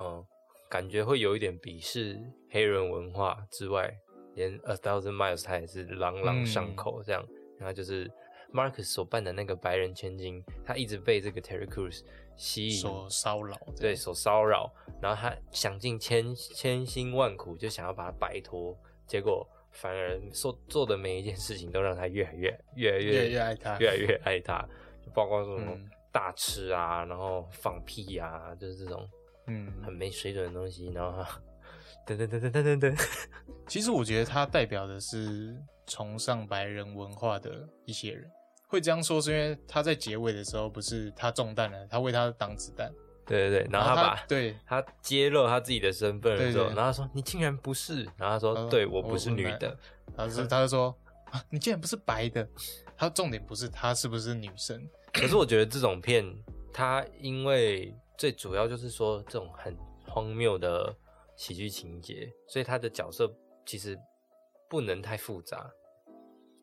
[0.00, 0.24] 嗯，
[0.68, 3.92] 感觉会有一点鄙视黑人文化之外，
[4.34, 7.26] 连 A Thousand Miles 他也是朗朗上口这样。
[7.58, 8.10] 然后就是
[8.52, 12.02] Marcus 所扮的那个白人千金，他一直被这个 Terry Crews
[12.36, 24.66] 吸引，所骚扰，对，所骚扰，然后他想尽千千辛万苦，就想要把他摆脱，结果反而做做的每一件事情都让他越来越越来越越来越爱他越来越爱他，
[25.04, 25.90] 就包括什么嗯。
[26.14, 29.04] 大吃啊，然后放屁啊，就是这种
[29.48, 33.08] 嗯，很没水准的东西，然后他噔噔噔噔噔噔噔，
[33.66, 38.30] 其实我觉得他代表的是崇尚白人文化的一些人，
[38.68, 42.92] 会这样说，是因为他在结尾的时候不是他中弹了，他为他挡子弹，
[43.26, 44.54] 对对对，然后他把对。
[44.66, 46.76] 他揭露他自己的身份的时候，对对。
[46.76, 49.76] 然后他说你竟然不是，然后他说对我不是女的，
[50.16, 50.94] 他是 他就说
[51.30, 52.46] 啊，你竟然不是白的，
[52.96, 56.24] 他重点不是他是不是女生， 可是我觉得这种片，
[56.72, 60.94] 它因为最主要就是说这种很荒谬的
[61.36, 63.32] 喜剧情节，所以他的角色
[63.66, 63.98] 其实
[64.68, 65.70] 不能太复杂，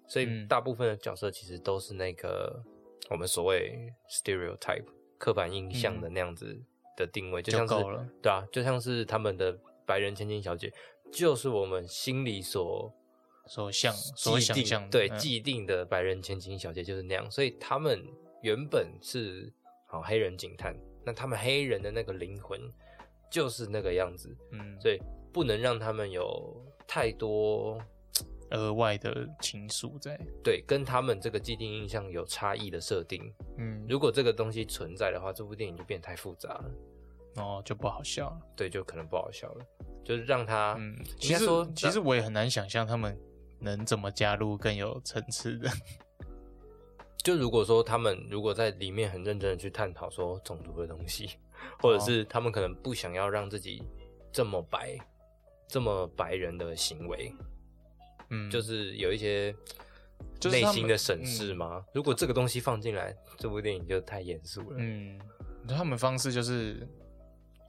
[0.07, 0.47] 所以嗯。
[0.47, 2.61] 大部分的角色其实都是那个
[3.09, 4.85] 我们所谓 stereotype
[5.21, 6.59] 刻板印象的那样子
[6.97, 9.55] 的定位，就就像是对啊，就像是他们的
[9.85, 10.73] 白人千金小姐，
[11.13, 12.91] 就是我们心里所
[13.45, 15.17] 所想所想象对嗯。
[15.19, 18.03] 既定的白人千金小姐就是那样，所以他们
[18.41, 19.53] 原本是
[19.85, 22.59] 好黑人警探，那他们黑人的那个灵魂
[23.29, 24.99] 就是那个样子，嗯，所以
[25.31, 27.79] 不能让他们有太多
[28.51, 33.33] 额外的情愫在，对跟他们这个既定印象有差异的设定。
[33.57, 36.71] 嗯，如果这个东西存在的话，这部电影就变得太复杂了，
[37.37, 39.65] 哦就不好笑了，对，就可能不好笑了。
[40.03, 43.17] 就是让他，嗯，应其实其实我也很难想象他们
[43.59, 45.69] 能怎么加入更有层次的，
[47.23, 51.29] 就如果说他们如果在里面很认真的去探讨说种族的东西，
[51.79, 53.83] 或者是他们可能不想要让自己
[54.31, 54.97] 这么白、
[55.67, 57.31] 这么白人的行为，
[58.31, 59.53] 嗯，就是有一些
[60.39, 61.83] 就是内心的审视吗？
[61.93, 64.77] 如果这个东西放进来，这部电影就太严肃了。
[64.79, 65.19] 嗯，
[65.67, 66.87] 他们方式就是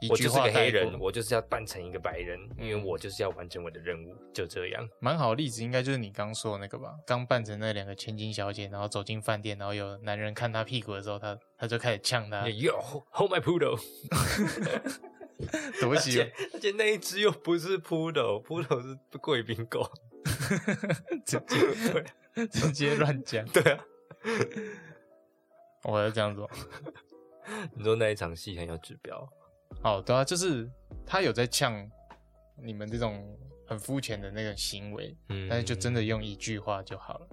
[0.01, 4.89] 一句我就是个黑人，我就是要扮成一个白人，因为嗯我就是要完成我的任务，就这样。
[5.01, 6.95] 蛮好的例子，应该就是你刚说的那个吧？
[7.07, 12.73] 刚扮成那两个千金小姐，然后走进饭店，然后有男人看她屁股的时候，她她就开始呛她， Yo,
[13.11, 13.79] hold my poodle！
[15.81, 19.91] 多 而喜且而且那一只又不是 poodle，poodle 是贵宾狗。
[21.25, 23.45] 直接 直接乱讲。
[23.47, 23.85] 对啊，
[25.85, 26.49] 我要这样做。
[27.75, 29.29] 你说那一场戏很有指标。
[29.83, 30.71] 哦，对啊，就是
[31.05, 31.91] 他有在呛
[32.57, 37.27] 你们这种很肤浅的那个行为，嗯但是就真的用一句话就好了，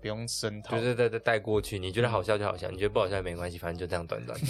[0.00, 0.70] 不用深讨。
[0.70, 1.78] 对对对对，带过去。
[1.78, 4.46] 你觉得好笑就好笑，你觉得不好笑也没关系，反正就这样短短的。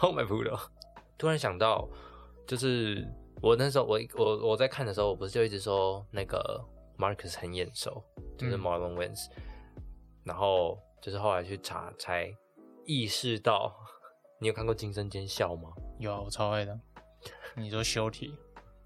[0.00, 0.60] Oh my poodle！
[1.16, 1.88] 突然想到，
[2.46, 3.04] 就是
[3.40, 6.62] 我那时候我我我在看的时候，我不是就一直说那个
[6.98, 8.02] Marcus 很眼熟，
[8.36, 9.26] 就是嗯 Marlon Wayans，、
[10.24, 12.34] 然后就是后来去查才
[12.84, 13.72] 意识到，
[14.40, 15.70] 你有看过《惊声尖笑》吗？
[15.98, 16.78] 有啊，我超爱的。
[17.54, 18.34] 你说修体，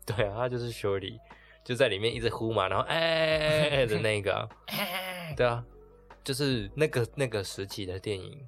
[0.06, 1.18] 对啊，他就是 Shorty，
[1.64, 4.48] 就在里面一直呼嘛，然后 哎哎哎哎的那个啊，
[5.36, 5.64] 对啊，
[6.24, 8.38] 就是那个那个时期的电影。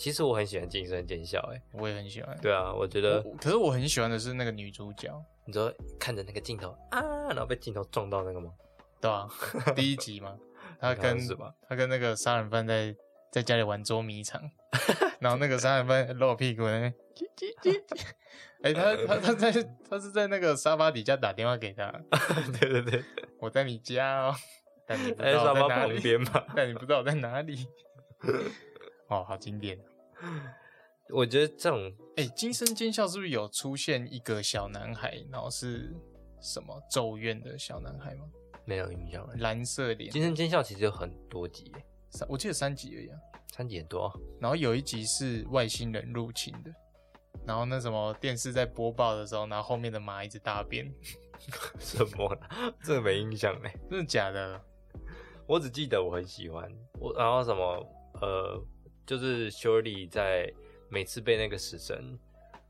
[0.00, 2.34] 其实我很喜欢《惊声尖笑》，哎，我也很喜欢。
[2.40, 5.12] 对啊，我觉得我可是我很喜欢的是那个女主角，
[5.44, 8.50] 你知道看着那个镜头啊，然后被镜头撞到那个吗？
[8.98, 9.28] 对啊、
[9.76, 10.38] 第一集嘛，
[10.80, 12.96] 他跟是吧她跟那个杀人犯在
[13.30, 14.40] 在家里玩捉迷藏，
[15.20, 18.06] 然后那个杀人犯露屁股在那边叽叽叽叽，
[18.64, 19.52] 哎、他他他在
[19.86, 21.92] 他是在那个沙发底下打电话给他，
[22.58, 23.04] 对对对，
[23.38, 24.34] 我在你家哦，
[24.86, 26.44] 但你不知在道沙发旁我在哪里，边嘛。
[26.56, 27.66] 但你不知道我在哪里。
[29.08, 29.78] 哦，好经典！
[31.12, 35.94] 我觉得这种哎、惊声尖笑是不是有出现一个小男孩，然后是
[36.40, 38.24] 什么咒怨的小男孩吗？
[38.64, 39.34] 没有印象了。
[39.38, 41.72] 蓝色脸，惊声尖笑其实有很多集，
[42.10, 43.18] 三我记得三集而已啊。
[43.52, 44.14] 三集很多啊。
[44.40, 46.70] 然后有一集是外星人入侵的，
[47.44, 50.88] 然后那什么电视在播报的时候，然后后面的马一直大便，
[51.80, 52.72] 什么啦？
[52.84, 53.74] 这个没印象哎。
[53.90, 54.60] 真的假的？
[55.48, 57.84] 我只记得我很喜欢我，然后什么
[58.20, 58.62] 呃，
[59.10, 60.48] 就是 Shirley 在
[60.88, 62.16] 每次被那个死神，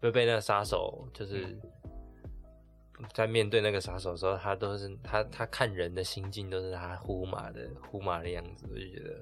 [0.01, 1.55] 被被那个杀手，就是
[3.13, 9.21] 在面对那个杀手的时候，他都是他他看人的心境都是他呼马的呼马的样子，我就觉得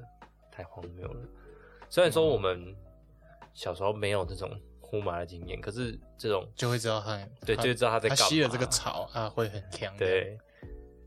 [0.49, 1.29] 太荒谬了。
[1.91, 2.73] 虽然说我们
[3.53, 4.49] 小时候没有这种
[4.81, 10.39] 呼马的经验，可是这种就会知道他对就知道他在他吸了这个草啊，会很强。，对。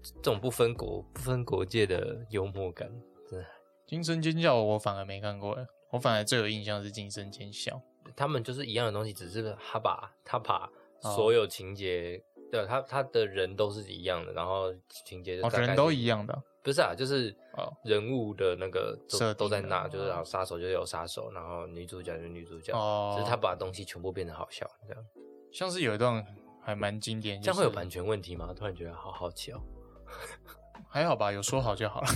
[0.04, 2.92] 这种不分国不分国界的幽默感，
[3.30, 3.46] 真的。
[3.86, 5.56] 惊声尖叫我反而没看过，
[5.92, 7.82] 我反而最有印象是惊声尖笑。
[8.16, 10.70] 他们就是一样的东西，只是他把他把
[11.02, 14.74] 哦所有情节，对他他的人都是一样的，然后
[15.06, 18.98] 情节就哦，人都一样的，不是啊，就是哦人物的那个
[19.38, 25.06] 都在那，就是哦然后杀手就有杀手，然后女主角就是女主角，哦只是他把东西全部变得好笑，这样
[25.52, 26.26] 像是有一段
[26.62, 28.54] 还蛮经典，这样会有就是版权问题吗？
[28.54, 29.62] 突然觉得好好奇哦。
[30.90, 32.08] 还好吧，有说好就好了，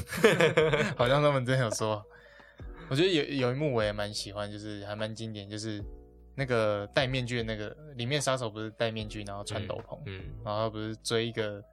[0.97, 2.03] 好像他们真的有说。
[2.89, 5.83] 我觉得有有一幕我也蛮喜欢，就是还蛮经典，就是
[6.35, 11.63] 那个戴面具的那个里面杀手不是戴面具，然后穿斗篷，嗯，然后他不是追一个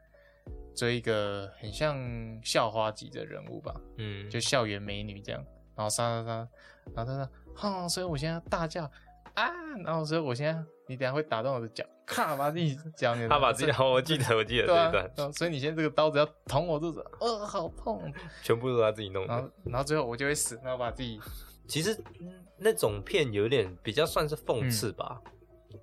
[0.74, 1.98] 追一个很像
[2.42, 5.44] 校花级的人物吧，嗯，就校园美女这样，
[5.76, 6.48] 然后杀杀杀，
[6.94, 8.90] 然后他说，哼，所以我现在大叫
[9.34, 9.50] 啊，
[9.84, 19.50] 然后所以我现在你等下会打断我的脚，咔把自己脚扭，他把自己，所以我记得我记得这一段，，所以你现在这个刀子要捅我肚子，哦，好痛，全部都是他自己弄的然后。
[19.64, 21.18] 然后最后我就会死，然后把自己，
[21.66, 25.20] 其实嗯那种片有点比较算是讽刺吧，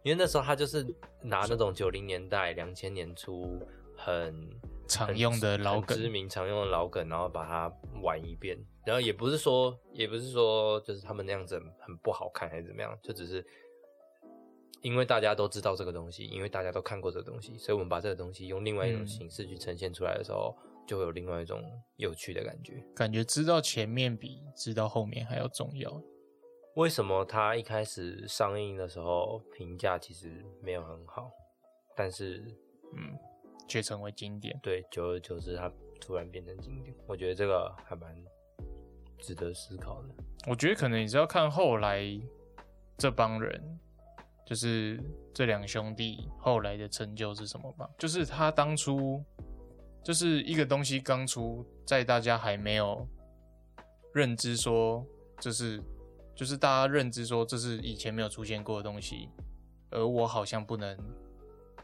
[0.04, 0.86] 因为那时候他就是
[1.24, 3.60] 拿那种九零年代、两千年初
[3.98, 4.48] 很
[4.88, 8.58] 常用的老梗知名常用的老梗，然后把它玩一遍。
[8.86, 13.46] 然后也不是说，也不是说就是他们那样子很很不好看还是怎么样，就只是
[14.82, 20.56] 因为大家都知道这个东西，因为大家都看过这个东西，所以我们把这个东西用另外一种嗯形式去呈现出来的时候，
[20.88, 21.62] 就会有另外一种
[21.98, 22.84] 有趣的感觉。
[22.96, 26.02] 感觉知道前面比知道后面还要重要。
[26.76, 31.30] 为什么它一开始上映的时候评价其实没有很好，
[31.96, 32.42] 但是
[32.96, 33.18] 嗯，
[33.68, 34.58] 却成为经典。
[34.64, 36.96] 对久而久之它突然变成经典？
[37.06, 38.16] 我觉得这个还蛮
[39.18, 40.10] 值得思考的。
[40.48, 42.02] 我觉得可能也是要看后来
[42.98, 43.80] 这帮人，
[44.50, 45.00] 就是
[45.32, 47.88] 这两兄弟后来的成就是什么吧。
[48.00, 49.24] 就是他当初
[50.04, 53.08] 就是一个东西刚出，在大家还没有
[54.12, 55.06] 认知说
[55.40, 55.80] 这是，
[56.34, 59.30] 就是大家认知说这是以前没有出现过的东西，
[59.92, 60.98] 而我好像不能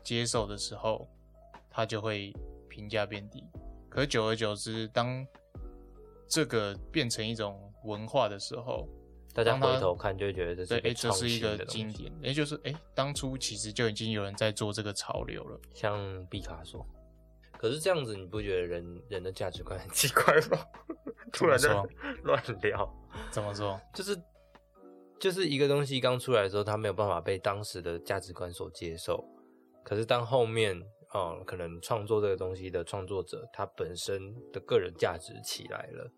[0.01, 1.07] 接受的时候，
[1.69, 2.33] 他就会
[2.67, 3.43] 评价变低。
[3.89, 5.23] 可久而久之，当
[6.27, 8.89] 这个变成一种文化的时候，
[9.35, 15.59] 大家回头看就会觉得这是对，哎、一个创这是一个经典，哎、就是哎、当初其实就已经有人在做这个潮流了。
[15.73, 16.87] 像毕卡索。
[17.57, 20.57] 可是这样子，你不觉得人人的价值观很奇怪吗？
[21.33, 21.69] 突然在
[22.23, 22.89] 乱聊，
[23.29, 23.79] 怎么说？
[23.93, 24.17] 就是
[25.19, 29.23] 就是一个东西刚出来的时候，它没有办法被当时的价值观所接受。
[29.83, 30.81] 可是当后面
[31.13, 36.11] 哦、可能创作这个东西的创作者他本身的个人价值起来了，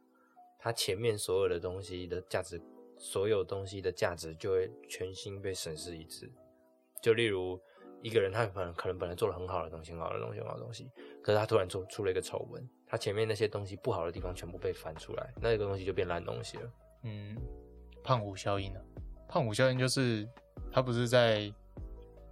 [0.58, 2.60] 他前面所有的东西的价值，
[2.98, 6.30] 所有东西的价值就会全新被审视一次。
[7.02, 7.60] 就例如
[8.02, 10.90] 一个人，他可能可能本来做了很好的东西，很好的东西，很好的东西，
[11.22, 16.72] 可是他突然做出了一个丑闻，他前面那些东西不好的地方全部被翻出来，那个东西就变烂东西了。
[17.04, 17.38] 嗯，
[18.04, 18.80] 胖虎效应呢？
[19.28, 20.28] 胖虎效应就是
[20.72, 21.54] 他不是在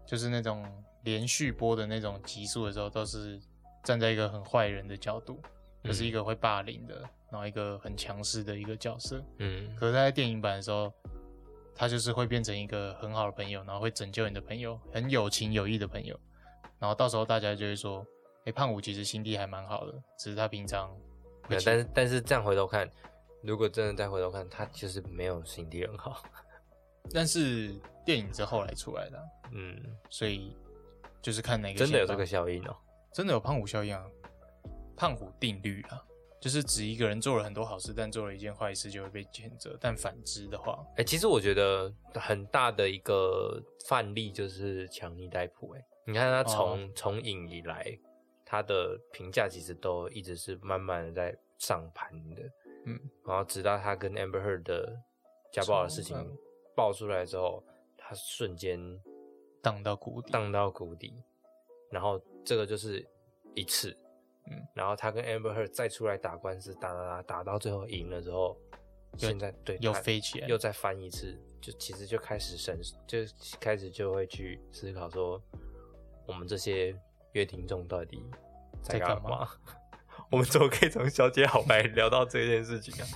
[0.05, 0.65] 就是那种
[1.03, 3.39] 连续播的那种集数的时候，都是
[3.83, 5.41] 站在一个很坏人的角度，
[5.83, 9.23] 就是一个会霸凌的，然后一个很强势的一个角色。
[9.39, 10.91] 嗯，可是他在电影版的时候，
[11.73, 16.19] 他就是会变成一个很好的朋友，然后会拯救你的朋友，很有情有义的朋友。
[16.79, 18.05] 然后到时候大家就会说
[18.45, 20.89] ：“哎、胖虎其实心地还蛮好的，只是他平常
[21.43, 22.89] 会欺对但是但是这样回头看，
[23.41, 26.23] 如果真的再回头看，他其实没有心地很好。
[27.13, 30.55] 但是电影是后来出来的啊、嗯，所以
[31.21, 32.75] 就是看哪个真的有这个效应哦、
[33.13, 34.03] 真的有胖虎效应啊，
[34.97, 36.03] 胖虎定律啊，
[36.45, 45.71] 就是指一个人做了很多好事，但做了一件坏事就会被谴责，但反之的话，哎、其实我觉得很大的一个范例就是强尼戴普。
[45.71, 47.97] 哎，你看他从从影以来，
[48.45, 52.43] 他的评价其实都一直是慢慢的在上盘的。
[52.85, 54.95] 嗯，然后直到他跟 Amber Heard 的
[55.51, 56.15] 家暴的事情
[56.75, 57.63] 爆出来之后，
[57.97, 58.79] 他瞬间
[59.63, 60.31] 荡到谷底。
[60.31, 61.11] 荡到谷底。
[61.89, 63.03] 然后这个就是
[63.55, 63.97] 一次，
[64.51, 68.57] 嗯，然后他跟 Amber Heard 再出来打官司，打打打打到最后赢了之后，
[69.17, 73.19] 现在对又飞起来又再翻一次，就其实就开始审，就
[73.59, 75.41] 开始就会去思考说，
[76.27, 76.95] 我们这些
[77.33, 78.23] 乐听众到底
[78.83, 79.49] 在干嘛嘛？
[80.31, 83.07] 我们怎么可以从小姐好白聊到这件事情啊？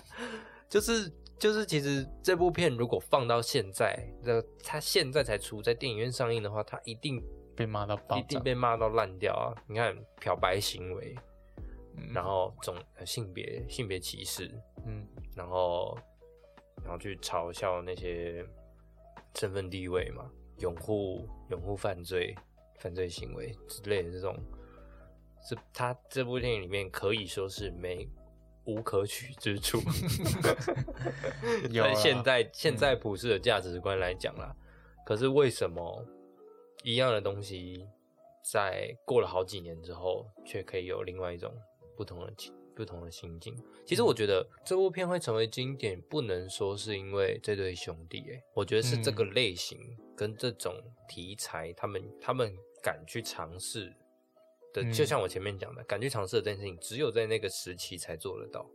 [0.70, 7.24] 就 是就是，其实这部片如果放到现在，那它现在才出，在电影院上映的话，它一定
[7.60, 9.52] 被骂到爆一定，被骂到烂掉啊！
[9.68, 11.14] 你看漂白行为，
[11.98, 12.14] 嗯。
[12.14, 14.50] 然后种呃性别性别歧视，
[14.86, 15.98] 嗯，然后
[16.82, 18.46] 然后去嘲笑那些
[19.36, 22.34] 身份地位嘛，拥护拥护犯罪
[22.80, 24.34] 犯罪行为之类的这种，
[25.42, 28.08] 是他这部电影里面可以说是没
[28.64, 29.82] 无可取之处。
[31.74, 34.56] 在现在现在普世的价值观来讲啦，
[35.06, 36.06] 可是为什么
[36.84, 37.86] 一样的东西
[38.44, 41.54] 在过了好几年之后，却可以有另外一种
[41.96, 43.56] 不同的情不同的心境？
[43.86, 49.78] 其实我觉得这部片会成为经典，不能说是因为这对兄弟、欸，我觉得是这个类型
[50.16, 50.74] 跟这种
[51.08, 53.94] 题材，他们他们敢去尝试
[54.74, 58.66] 的，嗯就像我前面讲的，敢去尝试的这件事情，只有在那个时期才做得到。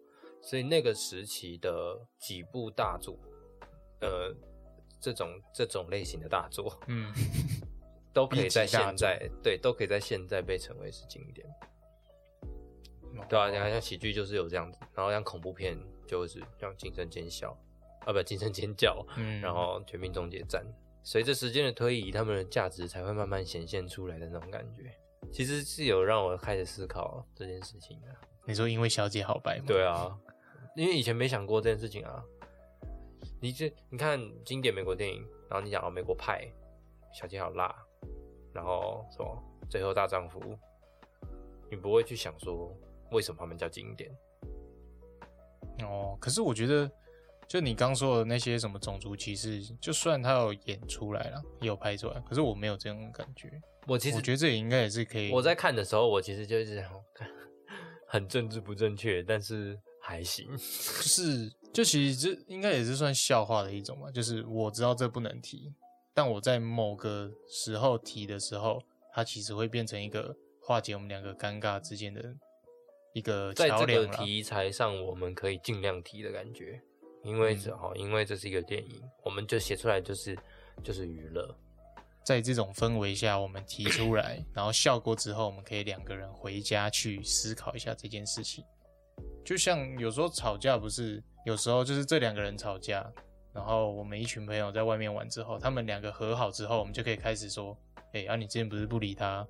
[0.42, 3.18] 所以那个时期的几部大作，
[4.02, 4.30] 呃，
[5.00, 7.10] 这种这种类型的大作，嗯，
[8.14, 11.46] 都可以在现在对，都可以在现在被称为是经典。
[13.28, 17.56] 对啊，你看像喜剧就是有这样子，然后像恐怖片就是像惊声尖笑
[18.06, 20.64] 啊，不惊声尖叫，嗯，然后绝命终结战，
[21.02, 24.92] 随着时间的推移，他们的价值才会慢慢显现出来的那种感觉，
[25.32, 28.08] 其实是有让我开始思考这件事情的。
[28.46, 29.64] 你说因为小姐好白吗？
[29.66, 30.16] 对啊，
[30.76, 32.22] 因为以前没想过这件事情啊。
[33.40, 36.46] 你这你看经典美国电影，然后你讲哦美国派，
[37.12, 37.74] 小姐好辣，
[38.54, 40.40] 然后什么最后大丈夫，
[41.70, 42.72] 你不会去想说
[43.10, 44.10] 为什么他们叫经典？
[45.82, 46.88] 哦，可是我觉得，
[47.48, 53.50] 就你刚说的那些什么种族歧视，就算他有演出来了，也有拍出来，可是我没有这种感觉。
[53.86, 55.32] 我其实我觉得这也应该也是可以。
[55.32, 56.82] 我在看的时候，我其实就是
[58.06, 60.48] 很政治不正确，但是还行。
[60.56, 60.56] 就
[61.02, 65.74] 是就其实这应该也是算笑话的一种嘛，就是我知道这不能提，
[66.14, 68.80] 但我在某个时候提的时候，
[69.12, 72.34] 它其实会变成一个化解我们两个尴尬之间的
[73.12, 76.80] 一个在这个桥梁啦题材上，我们可以尽量提的感觉，
[77.24, 80.38] 因为这哈、因为这是一个电影，我们就写出来就是
[80.82, 81.54] 就是娱乐。
[82.24, 88.64] 在这种氛围下，我们提出来，然后笑过之后，我们可以两个人回家去思考一下这件事情。
[89.44, 93.12] 就像有时候吵架，不是有时候就是这两个人吵架，
[93.54, 97.76] 然后我们一群朋友在外面玩之后，他们两个和好之后，我们就可以开始说
[98.12, 99.46] ：“哎、啊，你之前不是不理他，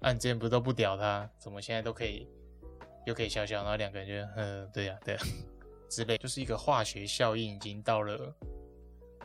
[0.00, 2.28] 啊，你之前不是都不屌他，怎么现在都可以
[3.04, 5.20] 又可以笑笑？”然后两个人就嗯，对呀、对呀、
[5.90, 8.32] 之类，就是一个化学效应，已经到了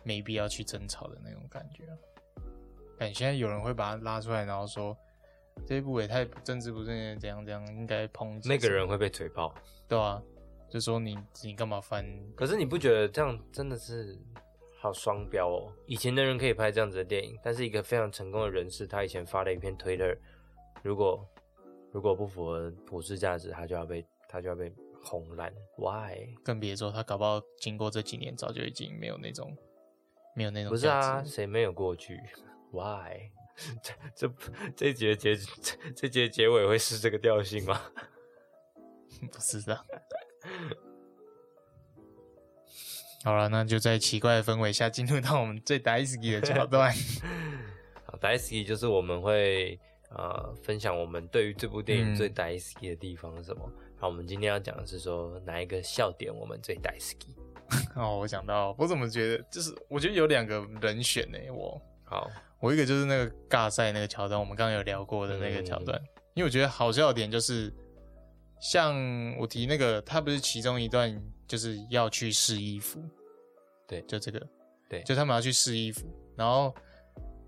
[0.04, 1.84] 没必要去争吵的那种感觉。
[2.98, 4.98] 感现在有人会把他拉出来，然后说
[5.68, 9.54] 这一部也太政治不正确，怎样怎样，应该抨击那个人会被嘴爆，
[9.88, 10.20] 对啊，
[10.74, 12.04] 就说你你干嘛翻？
[12.36, 14.18] 可是你不觉得这样真的是
[14.82, 15.72] 好双标哦？
[15.86, 20.18] 以前的人可以拍这样子的电影，但是一个非常成功的人士，他以前发了一篇推特，
[20.82, 21.24] 如果
[21.92, 25.54] 如果不符合普世价值，他就要被他就要被轰烂。
[25.78, 26.34] Why？
[26.44, 29.56] 更别说他搞不好经过这几年，早就已经没有那种
[30.36, 32.20] 没有那种不是啊，谁没有过去
[32.72, 33.30] ？Why？
[33.84, 34.34] 这这
[34.76, 37.80] 这一集的结这这集的结尾会是这个调性吗？
[39.32, 39.80] 不是的。
[43.24, 46.94] 好了，那就在奇怪的氛围下进入到我们最 daisy 的桥段。
[48.06, 49.80] 好 d a i s y 就是我们会
[50.10, 52.16] 呃分享我们对于这部电影嗯。
[52.16, 53.72] 最 d a i s y 的地方是什么。
[53.98, 57.34] 好，我们今天要讲的是说哪一个笑点我们最 d a i s y
[57.96, 61.82] 哦，我想到，我怎么觉得就是我觉得有两个人选呢、我。
[62.04, 62.30] 好，
[62.60, 66.00] 我一个就是那个尬赛那个桥段，我们刚刚有聊过的那个桥段，
[66.34, 67.74] 因为我觉得好笑点就是，
[68.64, 68.96] 像
[69.38, 73.04] 我提那个，他不是其中一段就是要去试衣服，
[73.86, 74.02] 对。
[74.04, 74.42] 就这个，
[74.90, 75.04] 对。
[75.04, 76.08] 就他们要去试衣服，
[76.38, 76.74] 然后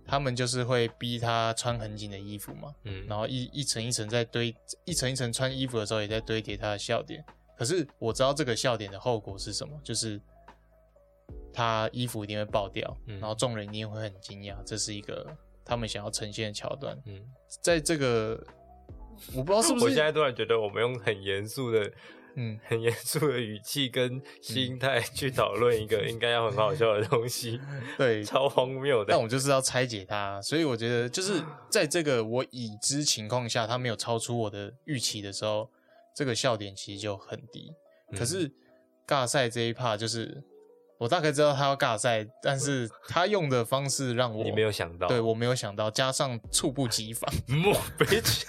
[0.05, 4.53] 他们就是会逼他穿很紧的衣服嘛，嗯，然后一一层一层在堆，
[4.84, 7.24] 一层一层穿衣服的时候也在堆叠他的笑点。
[7.57, 10.20] 可是我知道这个笑点的后果是什么，就是
[11.53, 13.18] 他衣服一定会爆掉，嗯。
[13.22, 15.26] 然后众人一定会很惊讶，这是一个
[15.63, 17.01] 他们想要呈现的桥段。
[17.05, 17.26] 嗯，
[17.63, 18.45] 在这个
[19.34, 21.91] 我不知道是不是，我现在突然觉得我们用很严肃的、
[22.36, 27.59] 嗯，很严肃的语气跟心态去讨论一个应该要很好笑的东西，
[27.97, 29.22] 对，超荒谬的但。
[29.22, 35.70] 我就是要拆解它，所以我觉得就是在这个我已知情况下，它没有超出我的预期的时候，
[36.16, 37.74] 这个笑点其实就很低。
[38.11, 38.51] 嗯可是
[39.07, 40.43] 尬赛这一趴，就是
[41.06, 48.47] 我大概知道他要尬赛，但是他用的方式让我你没有想到，对我没有想到，加上猝不及防， 莫非去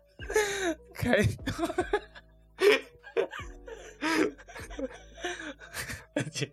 [0.94, 1.18] 开，
[6.14, 6.50] 而且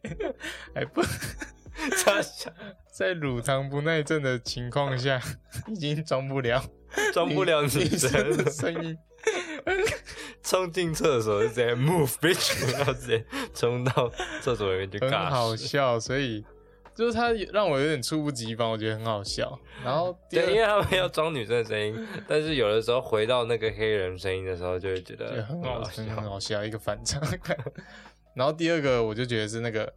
[0.75, 1.01] 还不
[2.03, 2.51] 插小
[2.91, 5.21] 在乳糖不耐症的情况下，
[5.67, 6.61] 已经装不了
[7.13, 8.97] 装不了女女生生的声音。
[10.47, 16.41] 冲进厕所就直接 move bitch，然后直接冲到厕所里面就很尬笑，所以
[16.95, 19.59] 就是他让我有点猝不及防，我觉得很好笑。
[19.83, 26.23] 然后对，因为他们要装女生的声音，但是有的时候回到那个黑人声音的时候，就会觉得很好笑很。
[26.23, 27.57] 好笑，一个反差感。
[28.33, 29.93] 然后第二个我就觉得是那个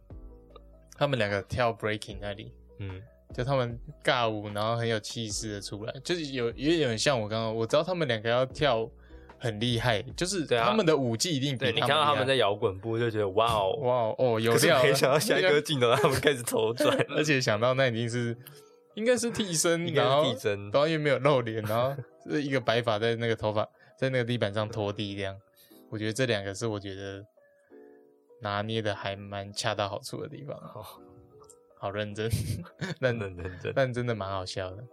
[0.97, 3.01] 他们两个跳 breaking 那里，嗯，
[3.33, 8.89] 就他们尬舞，然后很有气势的出来，就是有有点像我刚刚我知道他们两个要跳
[9.41, 18.37] 很厉害，就是他们的舞技一定比对你看到他们在摇滚步，就觉得哇哦，哇哦哦有料，没想到下一个镜头他们开始头转， 而且想到那一定是
[18.93, 21.95] 应该是替身，应该是然后替身然后因为没有露脸，然后
[22.29, 23.67] 是一个白发在那个头发
[23.97, 25.35] 在那个地板上拖地这样。
[25.89, 27.25] 我觉得这两个是我觉得
[28.41, 30.85] 拿捏的还蛮恰到好处的地方，哦
[31.77, 32.29] 好认真，
[33.01, 33.73] 认认认真。
[33.75, 34.83] 但真的蛮好笑的。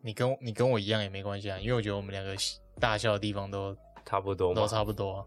[0.00, 2.34] 你跟你跟我一样也没关系啊，因为我觉得我们两个
[2.78, 4.66] 大笑的地方都差不多都。
[4.66, 5.24] 差不多啊。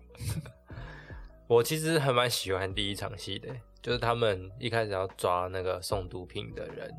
[1.47, 3.49] 我其实还蛮喜欢第一场戏的，
[3.81, 6.89] 就是他们一开始要抓那个送毒品的人，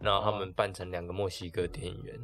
[0.00, 2.18] 然后他们扮成两个墨西哥店员，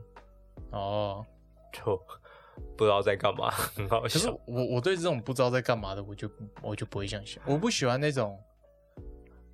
[0.73, 1.25] 哦，
[1.73, 1.97] 就
[2.77, 4.37] 不知道在干嘛，很好可是笑。
[4.45, 6.29] 我我对这种不知道在干嘛的，我就
[6.63, 8.37] 我就不会想想，我不喜欢那种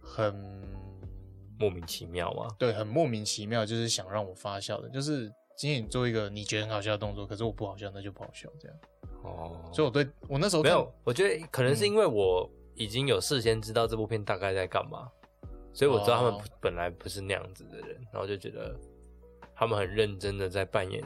[0.01, 0.35] 很
[1.59, 8.77] 莫名其妙嘛，对很莫名其妙，就是想让我发笑的，就是今天你做一个你觉得很好笑的动作，可是我不好笑，那就不好笑这样。
[9.23, 15.09] 哦，所以我对我那时候看没有，我觉得可能是因为我已经有事先知道这部片大概在干嘛，
[15.73, 18.75] 所以我知道他们本来不是那样子的人，然后就觉得
[19.55, 21.03] 他们很认真的在扮演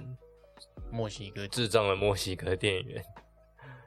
[0.91, 3.05] 墨西哥智障的墨西哥店员，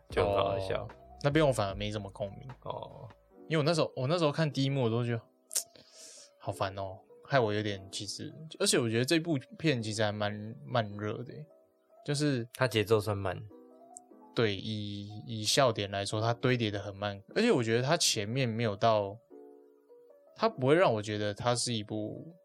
[0.10, 0.84] 就很好笑。
[0.84, 0.88] 哦。
[1.24, 3.10] 那边我反而没什么共鸣，哦。
[3.50, 5.22] 因为我那时候我那时候看第一幕，我都觉得
[6.40, 6.98] 好烦哦，
[7.32, 8.30] 害我有点其实，
[8.60, 11.46] 而且我觉得这部片其实还蛮慢热的耶，
[12.06, 13.42] 就是它节奏算慢，
[14.36, 19.18] 对以以笑点来说，它堆叠的很慢，而且我觉得它前面没有到，
[20.36, 22.36] 它不会让我觉得它是一部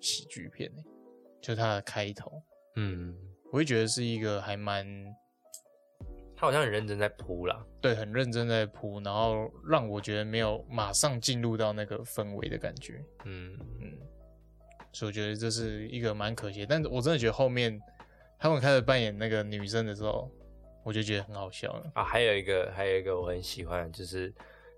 [0.00, 0.84] 喜剧片耶
[1.42, 2.30] 就它的开头，
[2.76, 3.16] 嗯，
[3.50, 4.86] 我会觉得是一个还蛮
[6.36, 13.02] 他好像很认真在铺啦，对，很认真在铺，然后让我觉得没有马上进入到那个氛围的感觉。
[13.24, 13.98] 嗯，嗯，
[14.96, 17.78] 所以我觉得这是一个蛮可惜，但是我真的觉得后面
[18.38, 20.30] 他们开始扮演那个女生的时候，
[20.82, 21.92] 我就觉得很好笑了。
[21.92, 24.32] 啊，还有一个，还有一个我很喜欢，就是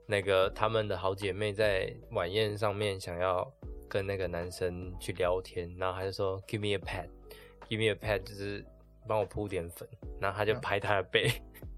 [0.06, 3.48] 那个他们的好姐妹在晚宴上面想要
[3.88, 8.66] 跟那个男生去聊天，然后他就说 “Give me a pad”，“Give me a pad” 就是
[9.06, 9.88] 帮我铺点粉，
[10.20, 10.60] 然后他就嗯。
[10.60, 11.30] 拍他的背，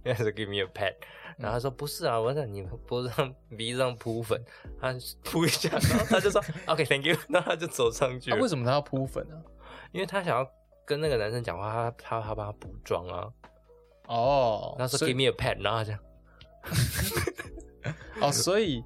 [0.02, 0.94] 那是 “Give me a pat
[1.38, 4.42] 然后他说不是啊，我在你脖子上、鼻子上铺粉，
[4.80, 4.94] 他
[5.24, 9.42] 铺一下，然后他就说 “OK，Thank you”， 然后他就走上去为，什么他要铺粉呢、
[9.92, 10.46] 因为他想要
[10.84, 13.28] 跟那个男生讲话，他他他帮他补妆啊，
[14.08, 16.00] 哦，然后说 “Give me a pat，然后他这样。
[18.20, 18.84] 哦， 所以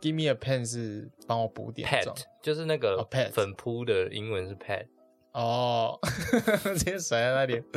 [0.00, 4.86] Give me a pen 是帮我补点妆 pat，就是那个哦，pad 粉扑的英文是 pad，
[5.34, 5.98] 哦，
[6.62, 7.60] 直接甩在那里。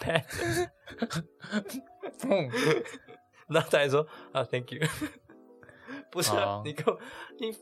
[0.00, 0.24] pad，
[2.18, 2.50] 砰
[3.48, 4.80] 然后他还说啊 thank you，
[6.10, 6.30] 不是
[6.64, 6.98] 你给我
[7.38, 7.56] 你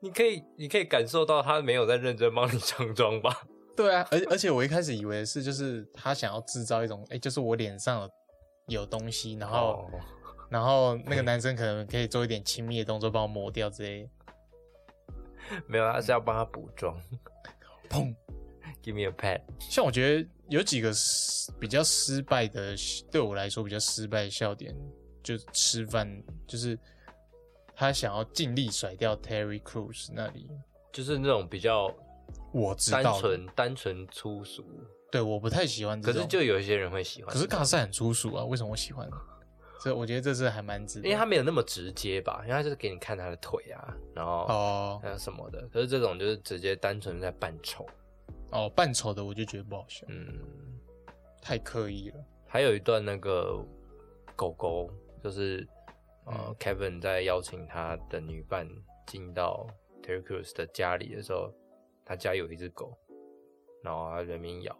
[0.00, 3.46] 你可以你可以感受到他没有在认真帮你上妆吧？
[3.74, 9.90] 对啊，而而且我一开始以为是就是他想要制造一种，哎、就是我脸上有有东西，然后、哦，
[10.50, 14.08] 然后那个男生可能可以做一点亲密的动作，帮我抹掉之类。
[15.66, 16.94] 没有，他是要帮他补妆。
[17.88, 18.14] 砰！
[18.84, 22.76] Give me a pat 像我觉得有几个失比较失败的，
[23.10, 24.76] 对我来说比较失败的笑点，
[25.22, 26.78] 就吃饭，就是
[27.74, 30.50] 他想要尽力甩掉 Terry Crews 那里，
[30.92, 31.90] 就是那种比较
[32.52, 34.62] 我知道单，纯单纯粗俗，
[35.10, 36.20] 对，我不太喜欢这种。
[36.20, 37.32] 可是就有一些人会喜欢。
[37.32, 39.08] 可是尬赛很粗俗啊，为什么我喜欢？
[39.80, 45.66] 所以我觉得这是还蛮值得，因为他没有那么直接吧，因为他就是给你看他的腿啊，然后哦还有什么的。
[45.72, 47.86] 可是这种就是直接单纯在扮丑，
[48.54, 50.40] 哦扮丑的我就觉得不好笑，嗯。
[51.42, 52.24] 太刻意了。
[52.46, 53.62] 还有一段那个
[54.34, 54.90] 狗狗，
[55.22, 55.68] 就是
[56.24, 58.66] 呃、嗯 Kevin 在邀请他的女伴
[59.06, 59.66] 进到
[60.02, 61.52] Terry Crews 的家里的时候，
[62.02, 62.96] 他家有一只狗，
[63.82, 64.74] 然后他人民咬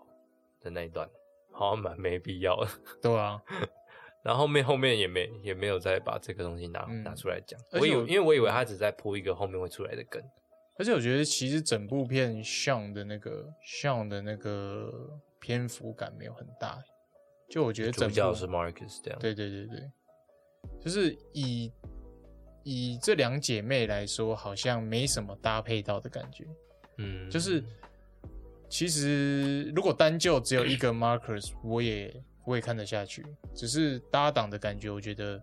[0.62, 1.06] 的那一段，
[1.52, 2.68] 好像蛮没必要的。
[3.02, 3.42] 对啊，
[4.24, 10.22] 然后后面后面也没也没有再把这个东西拿、嗯拿出来讲，我我以为因为我以为他只在铺一个后面会出来的梗，
[10.76, 14.92] 而且我觉得其实整部片 Sean 的那个 Sean 的那个
[15.38, 16.82] 篇幅感没有很大，
[17.48, 19.90] 就我觉得整部主角是 Marcus 这样，对对对对，
[20.80, 21.72] 就是以
[22.64, 26.44] 以这两姐妹来说，好像没什么搭配到的感觉。
[26.98, 27.62] 嗯，就是
[28.68, 35.40] 其实如果单就只有一个 Marcus，我也我也看得下去，只是搭档的感觉，我觉得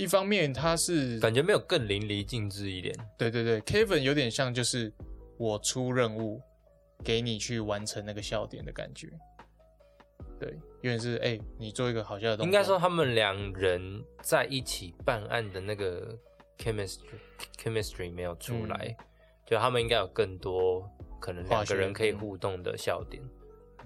[0.00, 4.90] 一方面他是感觉没有更淋漓尽致一点，对对对，Kevin 有点像就是
[5.36, 6.40] 我出任务
[7.04, 9.10] 给你去完成那个笑点的感觉。
[10.38, 12.42] 对，有点是哎、你做一个好笑的。
[12.42, 16.16] 应该说他们两人在一起办案的那个
[16.56, 17.00] chemistry
[17.62, 18.96] chemistry 没有出来，
[19.46, 20.90] 就他们应该有更多
[21.20, 23.22] 可能两个人可以互动的笑点。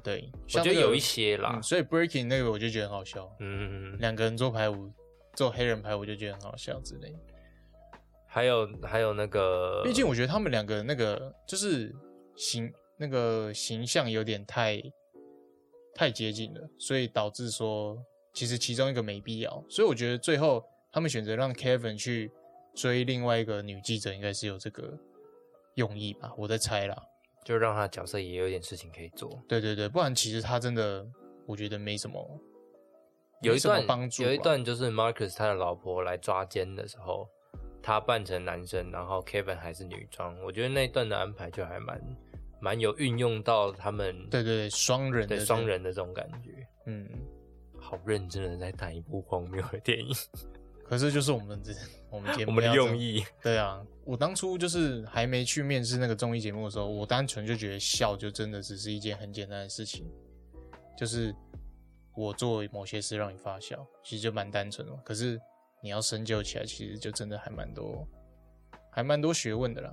[0.04, 4.92] 对，我觉得有一些啦嗯，，所以 Breaking 那个我就觉得很好笑，嗯，两个人做排舞，
[5.34, 7.18] 做黑人牌，我就觉得很好笑之类的。
[8.26, 11.94] 还有还有那个，毕竟我觉得他们两个那个就是
[12.36, 14.82] 形那个形象有点太
[15.94, 17.96] 太接近了，所以导致说
[18.32, 19.64] 其实其中一个没必要。
[19.68, 22.30] 所以我觉得最后他们选择让 Kevin 去
[22.74, 24.98] 追另外一个女记者，应该是有这个
[25.74, 26.96] 用意吧，我在猜啦。
[27.44, 29.40] 就让他角色也有点事情可以做。
[29.46, 31.06] 对对对，不然其实他真的
[31.46, 32.40] 我觉得没什么没什么
[33.44, 37.28] 有一段帮助有一段就是 Marcus 他的老婆来抓奸的时候，
[37.82, 40.36] 他扮成男生，然后 Kevin 还是女装。
[40.42, 42.00] 我觉得那一段的安排就还蛮
[42.60, 47.06] 蛮有运用到他们对对对，双人的对双人的这种感觉，嗯，
[47.78, 50.14] 好认真的在谈一部荒谬的电影，
[50.88, 51.72] 可是就是我们这
[52.10, 53.22] 我们节目我们的用意。
[53.42, 60.06] 对啊，我当初就是还没去面试那个综艺节目的时候，我单纯就觉得笑就真的只是一件很简单的事情，
[60.96, 61.34] 就是
[62.14, 65.00] 我做某些事让你发笑，其实就蛮单纯的嘛。
[65.04, 65.40] 可是
[65.82, 68.06] 你要深究起来，其实就真的还蛮多，
[68.90, 69.92] 还蛮多学问的啦。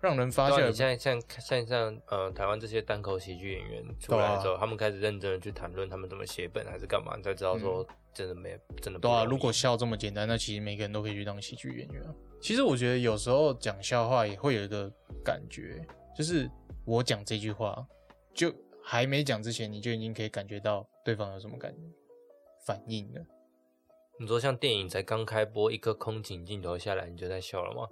[0.00, 12.14] 让人发笑也不，对啊你现在像像像呃台湾这些单口喜剧演员出来之后，他们开始认真的去谈论他们怎么写本还是干嘛，你才知道说真的没真的不对啊，如果笑这么简单，那其实每个人都可以去当喜剧演员啊。
[12.40, 14.90] 其实我觉得有时候讲笑话也会有一个
[15.22, 16.50] 感觉，就是
[16.86, 17.86] 我讲这句话，
[18.32, 18.50] 就
[18.82, 21.74] 还没讲之前，你就已经可以感觉到对方有什么感
[22.66, 23.20] 反应呢。
[24.18, 27.88] 你说像电影才刚开播，一个空景镜头下来，你就在笑了吗？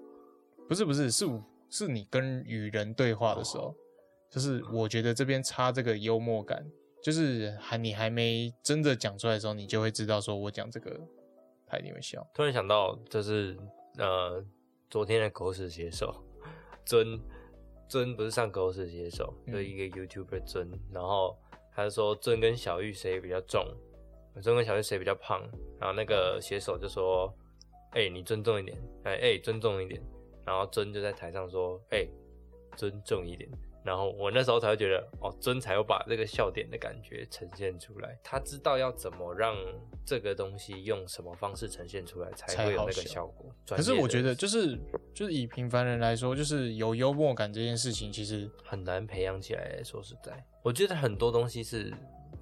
[0.68, 1.26] 不是不是，是
[1.70, 3.74] 是你跟与人对话的时候，
[4.30, 6.70] 就是我觉得这边插这个幽默感，
[7.02, 11.00] 就是还你还没真的讲出来的时候，你就会知道说我讲这个
[11.66, 12.26] 他一定会笑。
[12.34, 13.58] 突然想到，就是
[13.96, 14.44] 呃，
[14.90, 16.14] 昨天的狗屎写手
[16.84, 17.18] 尊
[17.88, 21.38] 尊不是上狗屎写手，嗯就是一个 YouTuber 尊，然后
[21.78, 23.64] 他说尊跟小玉谁比较重，
[24.42, 25.40] 尊跟小玉谁比较胖，
[25.78, 27.32] 然后那个写手就说，
[27.92, 30.02] 哎、你尊重一点，哎、哎、尊重一点，
[30.44, 32.04] 然后尊就在台上说，哎、
[32.76, 33.48] 尊重一点。
[33.88, 38.18] 然后我那时候才会觉得，哦，尊才有把这个笑点的感觉呈现出来。
[38.22, 39.56] 他知道要怎么让
[40.04, 43.50] 这个东西用什么方式呈现出来，才会有那个效果。
[43.66, 44.78] 可是我觉得，就是
[45.14, 49.82] 就是以平凡人来说，就是有幽默感这件事情，其实很难培养起来。
[49.82, 51.90] 说实在，我觉得很多东西是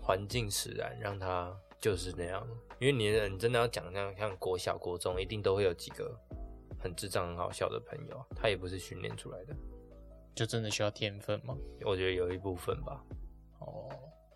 [0.02, 2.44] 环境使然，让他就是那样。
[2.80, 6.18] 因为你你真的要讲像像国小、国中，一定都会有几个
[6.76, 9.54] 很智障、很好笑的朋友，他也不是训练出来的。
[10.36, 11.56] 就真的需要天分吗。
[11.84, 13.02] 我觉得有一部分吧，
[13.58, 13.88] 哦，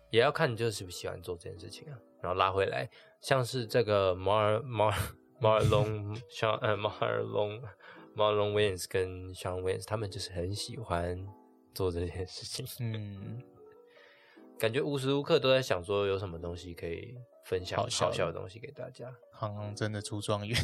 [0.09, 1.97] 也要看你就是喜不喜欢做这件事情啊。
[2.21, 2.89] 然后拉回来，
[3.21, 4.93] 像是这个 Mar Mar
[5.39, 7.61] Marlon 像呃 Marlon
[8.15, 11.23] Marlon Wayans 跟 Sean Wayans，他们就是很喜欢
[11.73, 13.41] 做这件事情，嗯，
[14.59, 19.11] 感觉无时无刻都在想说有什么东西可以分享好笑的东西给大家。
[19.33, 20.55] 行行真的出状元，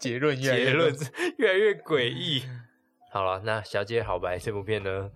[0.00, 0.92] 结论结论
[1.38, 2.42] 越来越诡异。
[3.16, 5.10] 好了，那《小姐好白》这部片呢，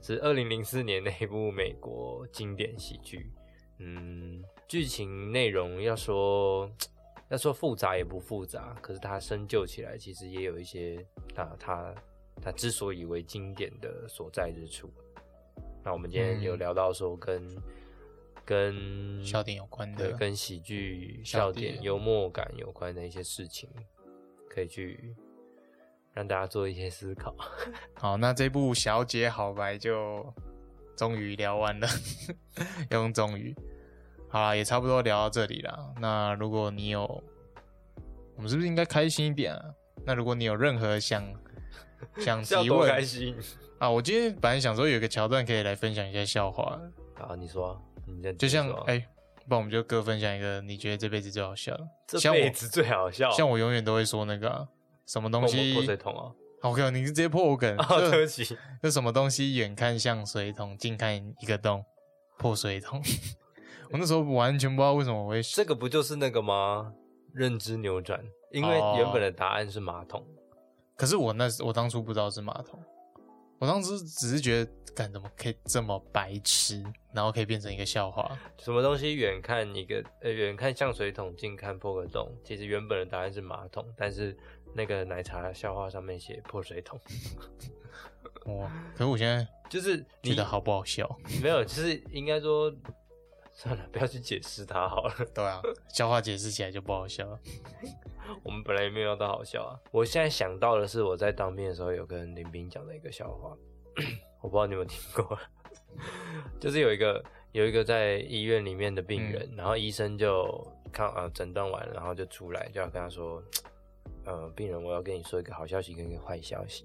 [0.00, 3.30] 是二零零四年的一部美国经典喜剧。
[3.76, 6.66] 嗯，剧情内容要说
[7.28, 11.94] 要说复杂也不复杂，可是它深究起来，其实也有一些啊，它
[12.40, 14.90] 它之所以为经典的所在之处。
[15.84, 17.46] 那我们今天有嗯聊到说跟、
[18.46, 23.68] 跟笑点有关，的，跟喜剧、笑点幽默感有关的一些事情，
[24.48, 25.14] 可以去
[26.14, 27.34] 让大家做一些思考。
[27.94, 30.24] 好，那这部《小姐好白》就
[30.96, 31.88] 终于聊完了，
[32.90, 33.54] 用终于，
[34.28, 35.94] 好啦，也差不多聊到这里了。
[36.00, 37.02] 那如果你有，
[38.36, 39.62] 我们是不是应该开心一点啊？
[40.04, 41.24] 那如果你有任何想
[42.18, 43.36] 想提问开心！
[43.78, 46.80] 啊，我今天本来想说有一个桥段可以来分享一下笑话，
[47.14, 47.80] 好，你说，
[48.38, 48.98] 就像说哎，
[49.48, 51.88] 不然我们就各分享一个你觉得这辈子最好笑的。
[52.06, 54.68] 这像我辈子最好笑，像我永远都会说那个啊、
[55.06, 56.32] 什么东西破水桶啊。
[56.62, 61.84] ，OK，你是直接破我梗， 哦，对不起，那什么东西远看像水桶，近看一个洞，
[62.38, 63.02] 破水桶。
[63.90, 66.94] 我那时候完全不知道为什么我会这个不就是那个吗？
[67.34, 70.24] 认知扭转，因为哦原本的答案是马桶。
[70.96, 72.78] 可是我那时我当初不知道是马桶，
[73.58, 76.82] 我当时只是觉得，干怎么可以这么白痴，
[77.14, 78.38] 然后可以变成一个笑话？
[78.58, 82.30] 什么东西远看一个呃远看像水桶，近看破个洞？
[82.44, 84.36] 其实原本的答案是马桶，但是
[84.74, 86.98] 那个奶茶笑话上面写破水桶，
[88.46, 88.70] 哇！
[88.96, 91.08] 可是我现在就是你觉得好不好笑？
[91.42, 92.72] 没有，就是应该说
[93.52, 95.14] 算了，不要去解释它好了。
[95.34, 97.38] 对啊，笑话解释起来就不好笑了。
[98.42, 99.78] 我们本来也没有要到好笑啊。
[99.90, 103.56] 我现在想到的是我在当兵的时候有跟林斌讲的一个笑话，
[104.40, 105.38] 我不知道你有没有听过，
[106.58, 113.42] 就是有一个有一个在医院里面的病人，然后医生就看啊诊断完了，然后就出来就要跟他说，
[114.24, 116.84] 呃，病人我要跟你说一个好消息跟一个坏消息，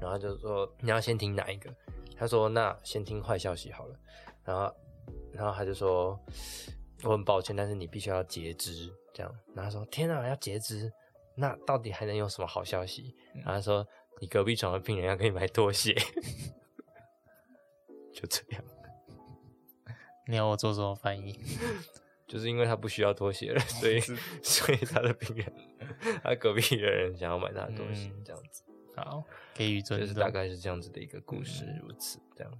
[0.00, 1.74] 然后他就说你要先听哪一个？
[2.16, 3.96] 他说那先听坏消息好了，
[4.44, 4.74] 然后
[5.32, 6.18] 然后他就说
[7.02, 9.34] 我很抱歉，但是你必须要截肢，这样。
[9.54, 10.92] 然后他说天啊，要截肢，
[11.36, 13.14] 那到底还能有什么好消息？
[13.34, 13.86] 然后他说
[14.20, 15.94] 你隔壁床的病人要给你买拖鞋，
[18.14, 18.64] 就这样。
[20.26, 21.38] 你要我做什么翻译？
[22.26, 24.00] 就是因为他不需要拖鞋了，所以
[24.42, 25.52] 所以他的病人，
[26.22, 28.62] 他隔壁的人想要买他的东西，这样子。
[28.96, 32.52] 好，给予尊重，就是大概是这样子的一个故事，如此这样。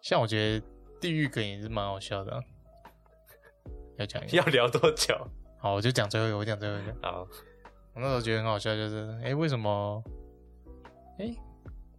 [0.00, 0.66] 像我觉得
[1.00, 2.42] 地狱梗也是蛮好笑的啊、
[3.98, 5.14] 要讲 要聊多久？
[5.58, 6.96] 好，我就讲最后一个，我讲最后一个。
[7.02, 7.28] 好，
[7.94, 10.02] 我那时候觉得很好笑，就是哎、诶为什么？
[11.18, 11.34] 哎、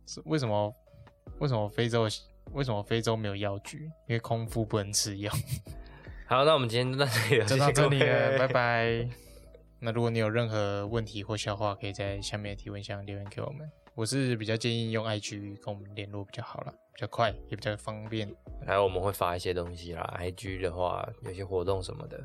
[0.07, 0.73] 是为什么？
[1.39, 2.07] 为什么非洲
[2.51, 3.85] 为什么非洲没有药局？
[4.07, 5.31] 因为空腹不能吃药。
[6.27, 9.07] 好，那我们今天就到这里了，就到谢谢这里了，拜拜。
[9.85, 13.69] 那如果你有任何问题或笑话，可以在下面的提问箱留言给我们。
[13.95, 18.33] 我是比较建议用 IG 跟我们联络比较好啦，比较快也比较方便。
[18.65, 22.17] 还有我们会发一些东西啦，IG 的话有些活动什么的。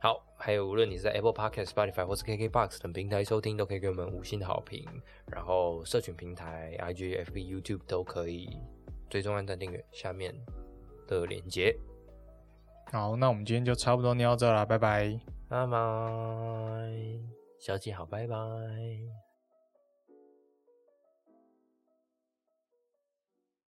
[0.00, 4.82] 好，还有无论你是在 Apple Podcast、Spotify 或是 KKBox 等平台收听，都可以给我们五星的好评。
[5.26, 8.56] 然后社群平台 IG、FB、YouTube 都可以
[9.10, 10.34] 追踪、按赞、订阅下面
[11.06, 11.76] 的连接。
[12.90, 15.20] 好，那我们今天就差不多聊到这啦，拜拜。
[15.54, 15.78] 拜拜，
[17.60, 19.23] 小姐好，拜拜。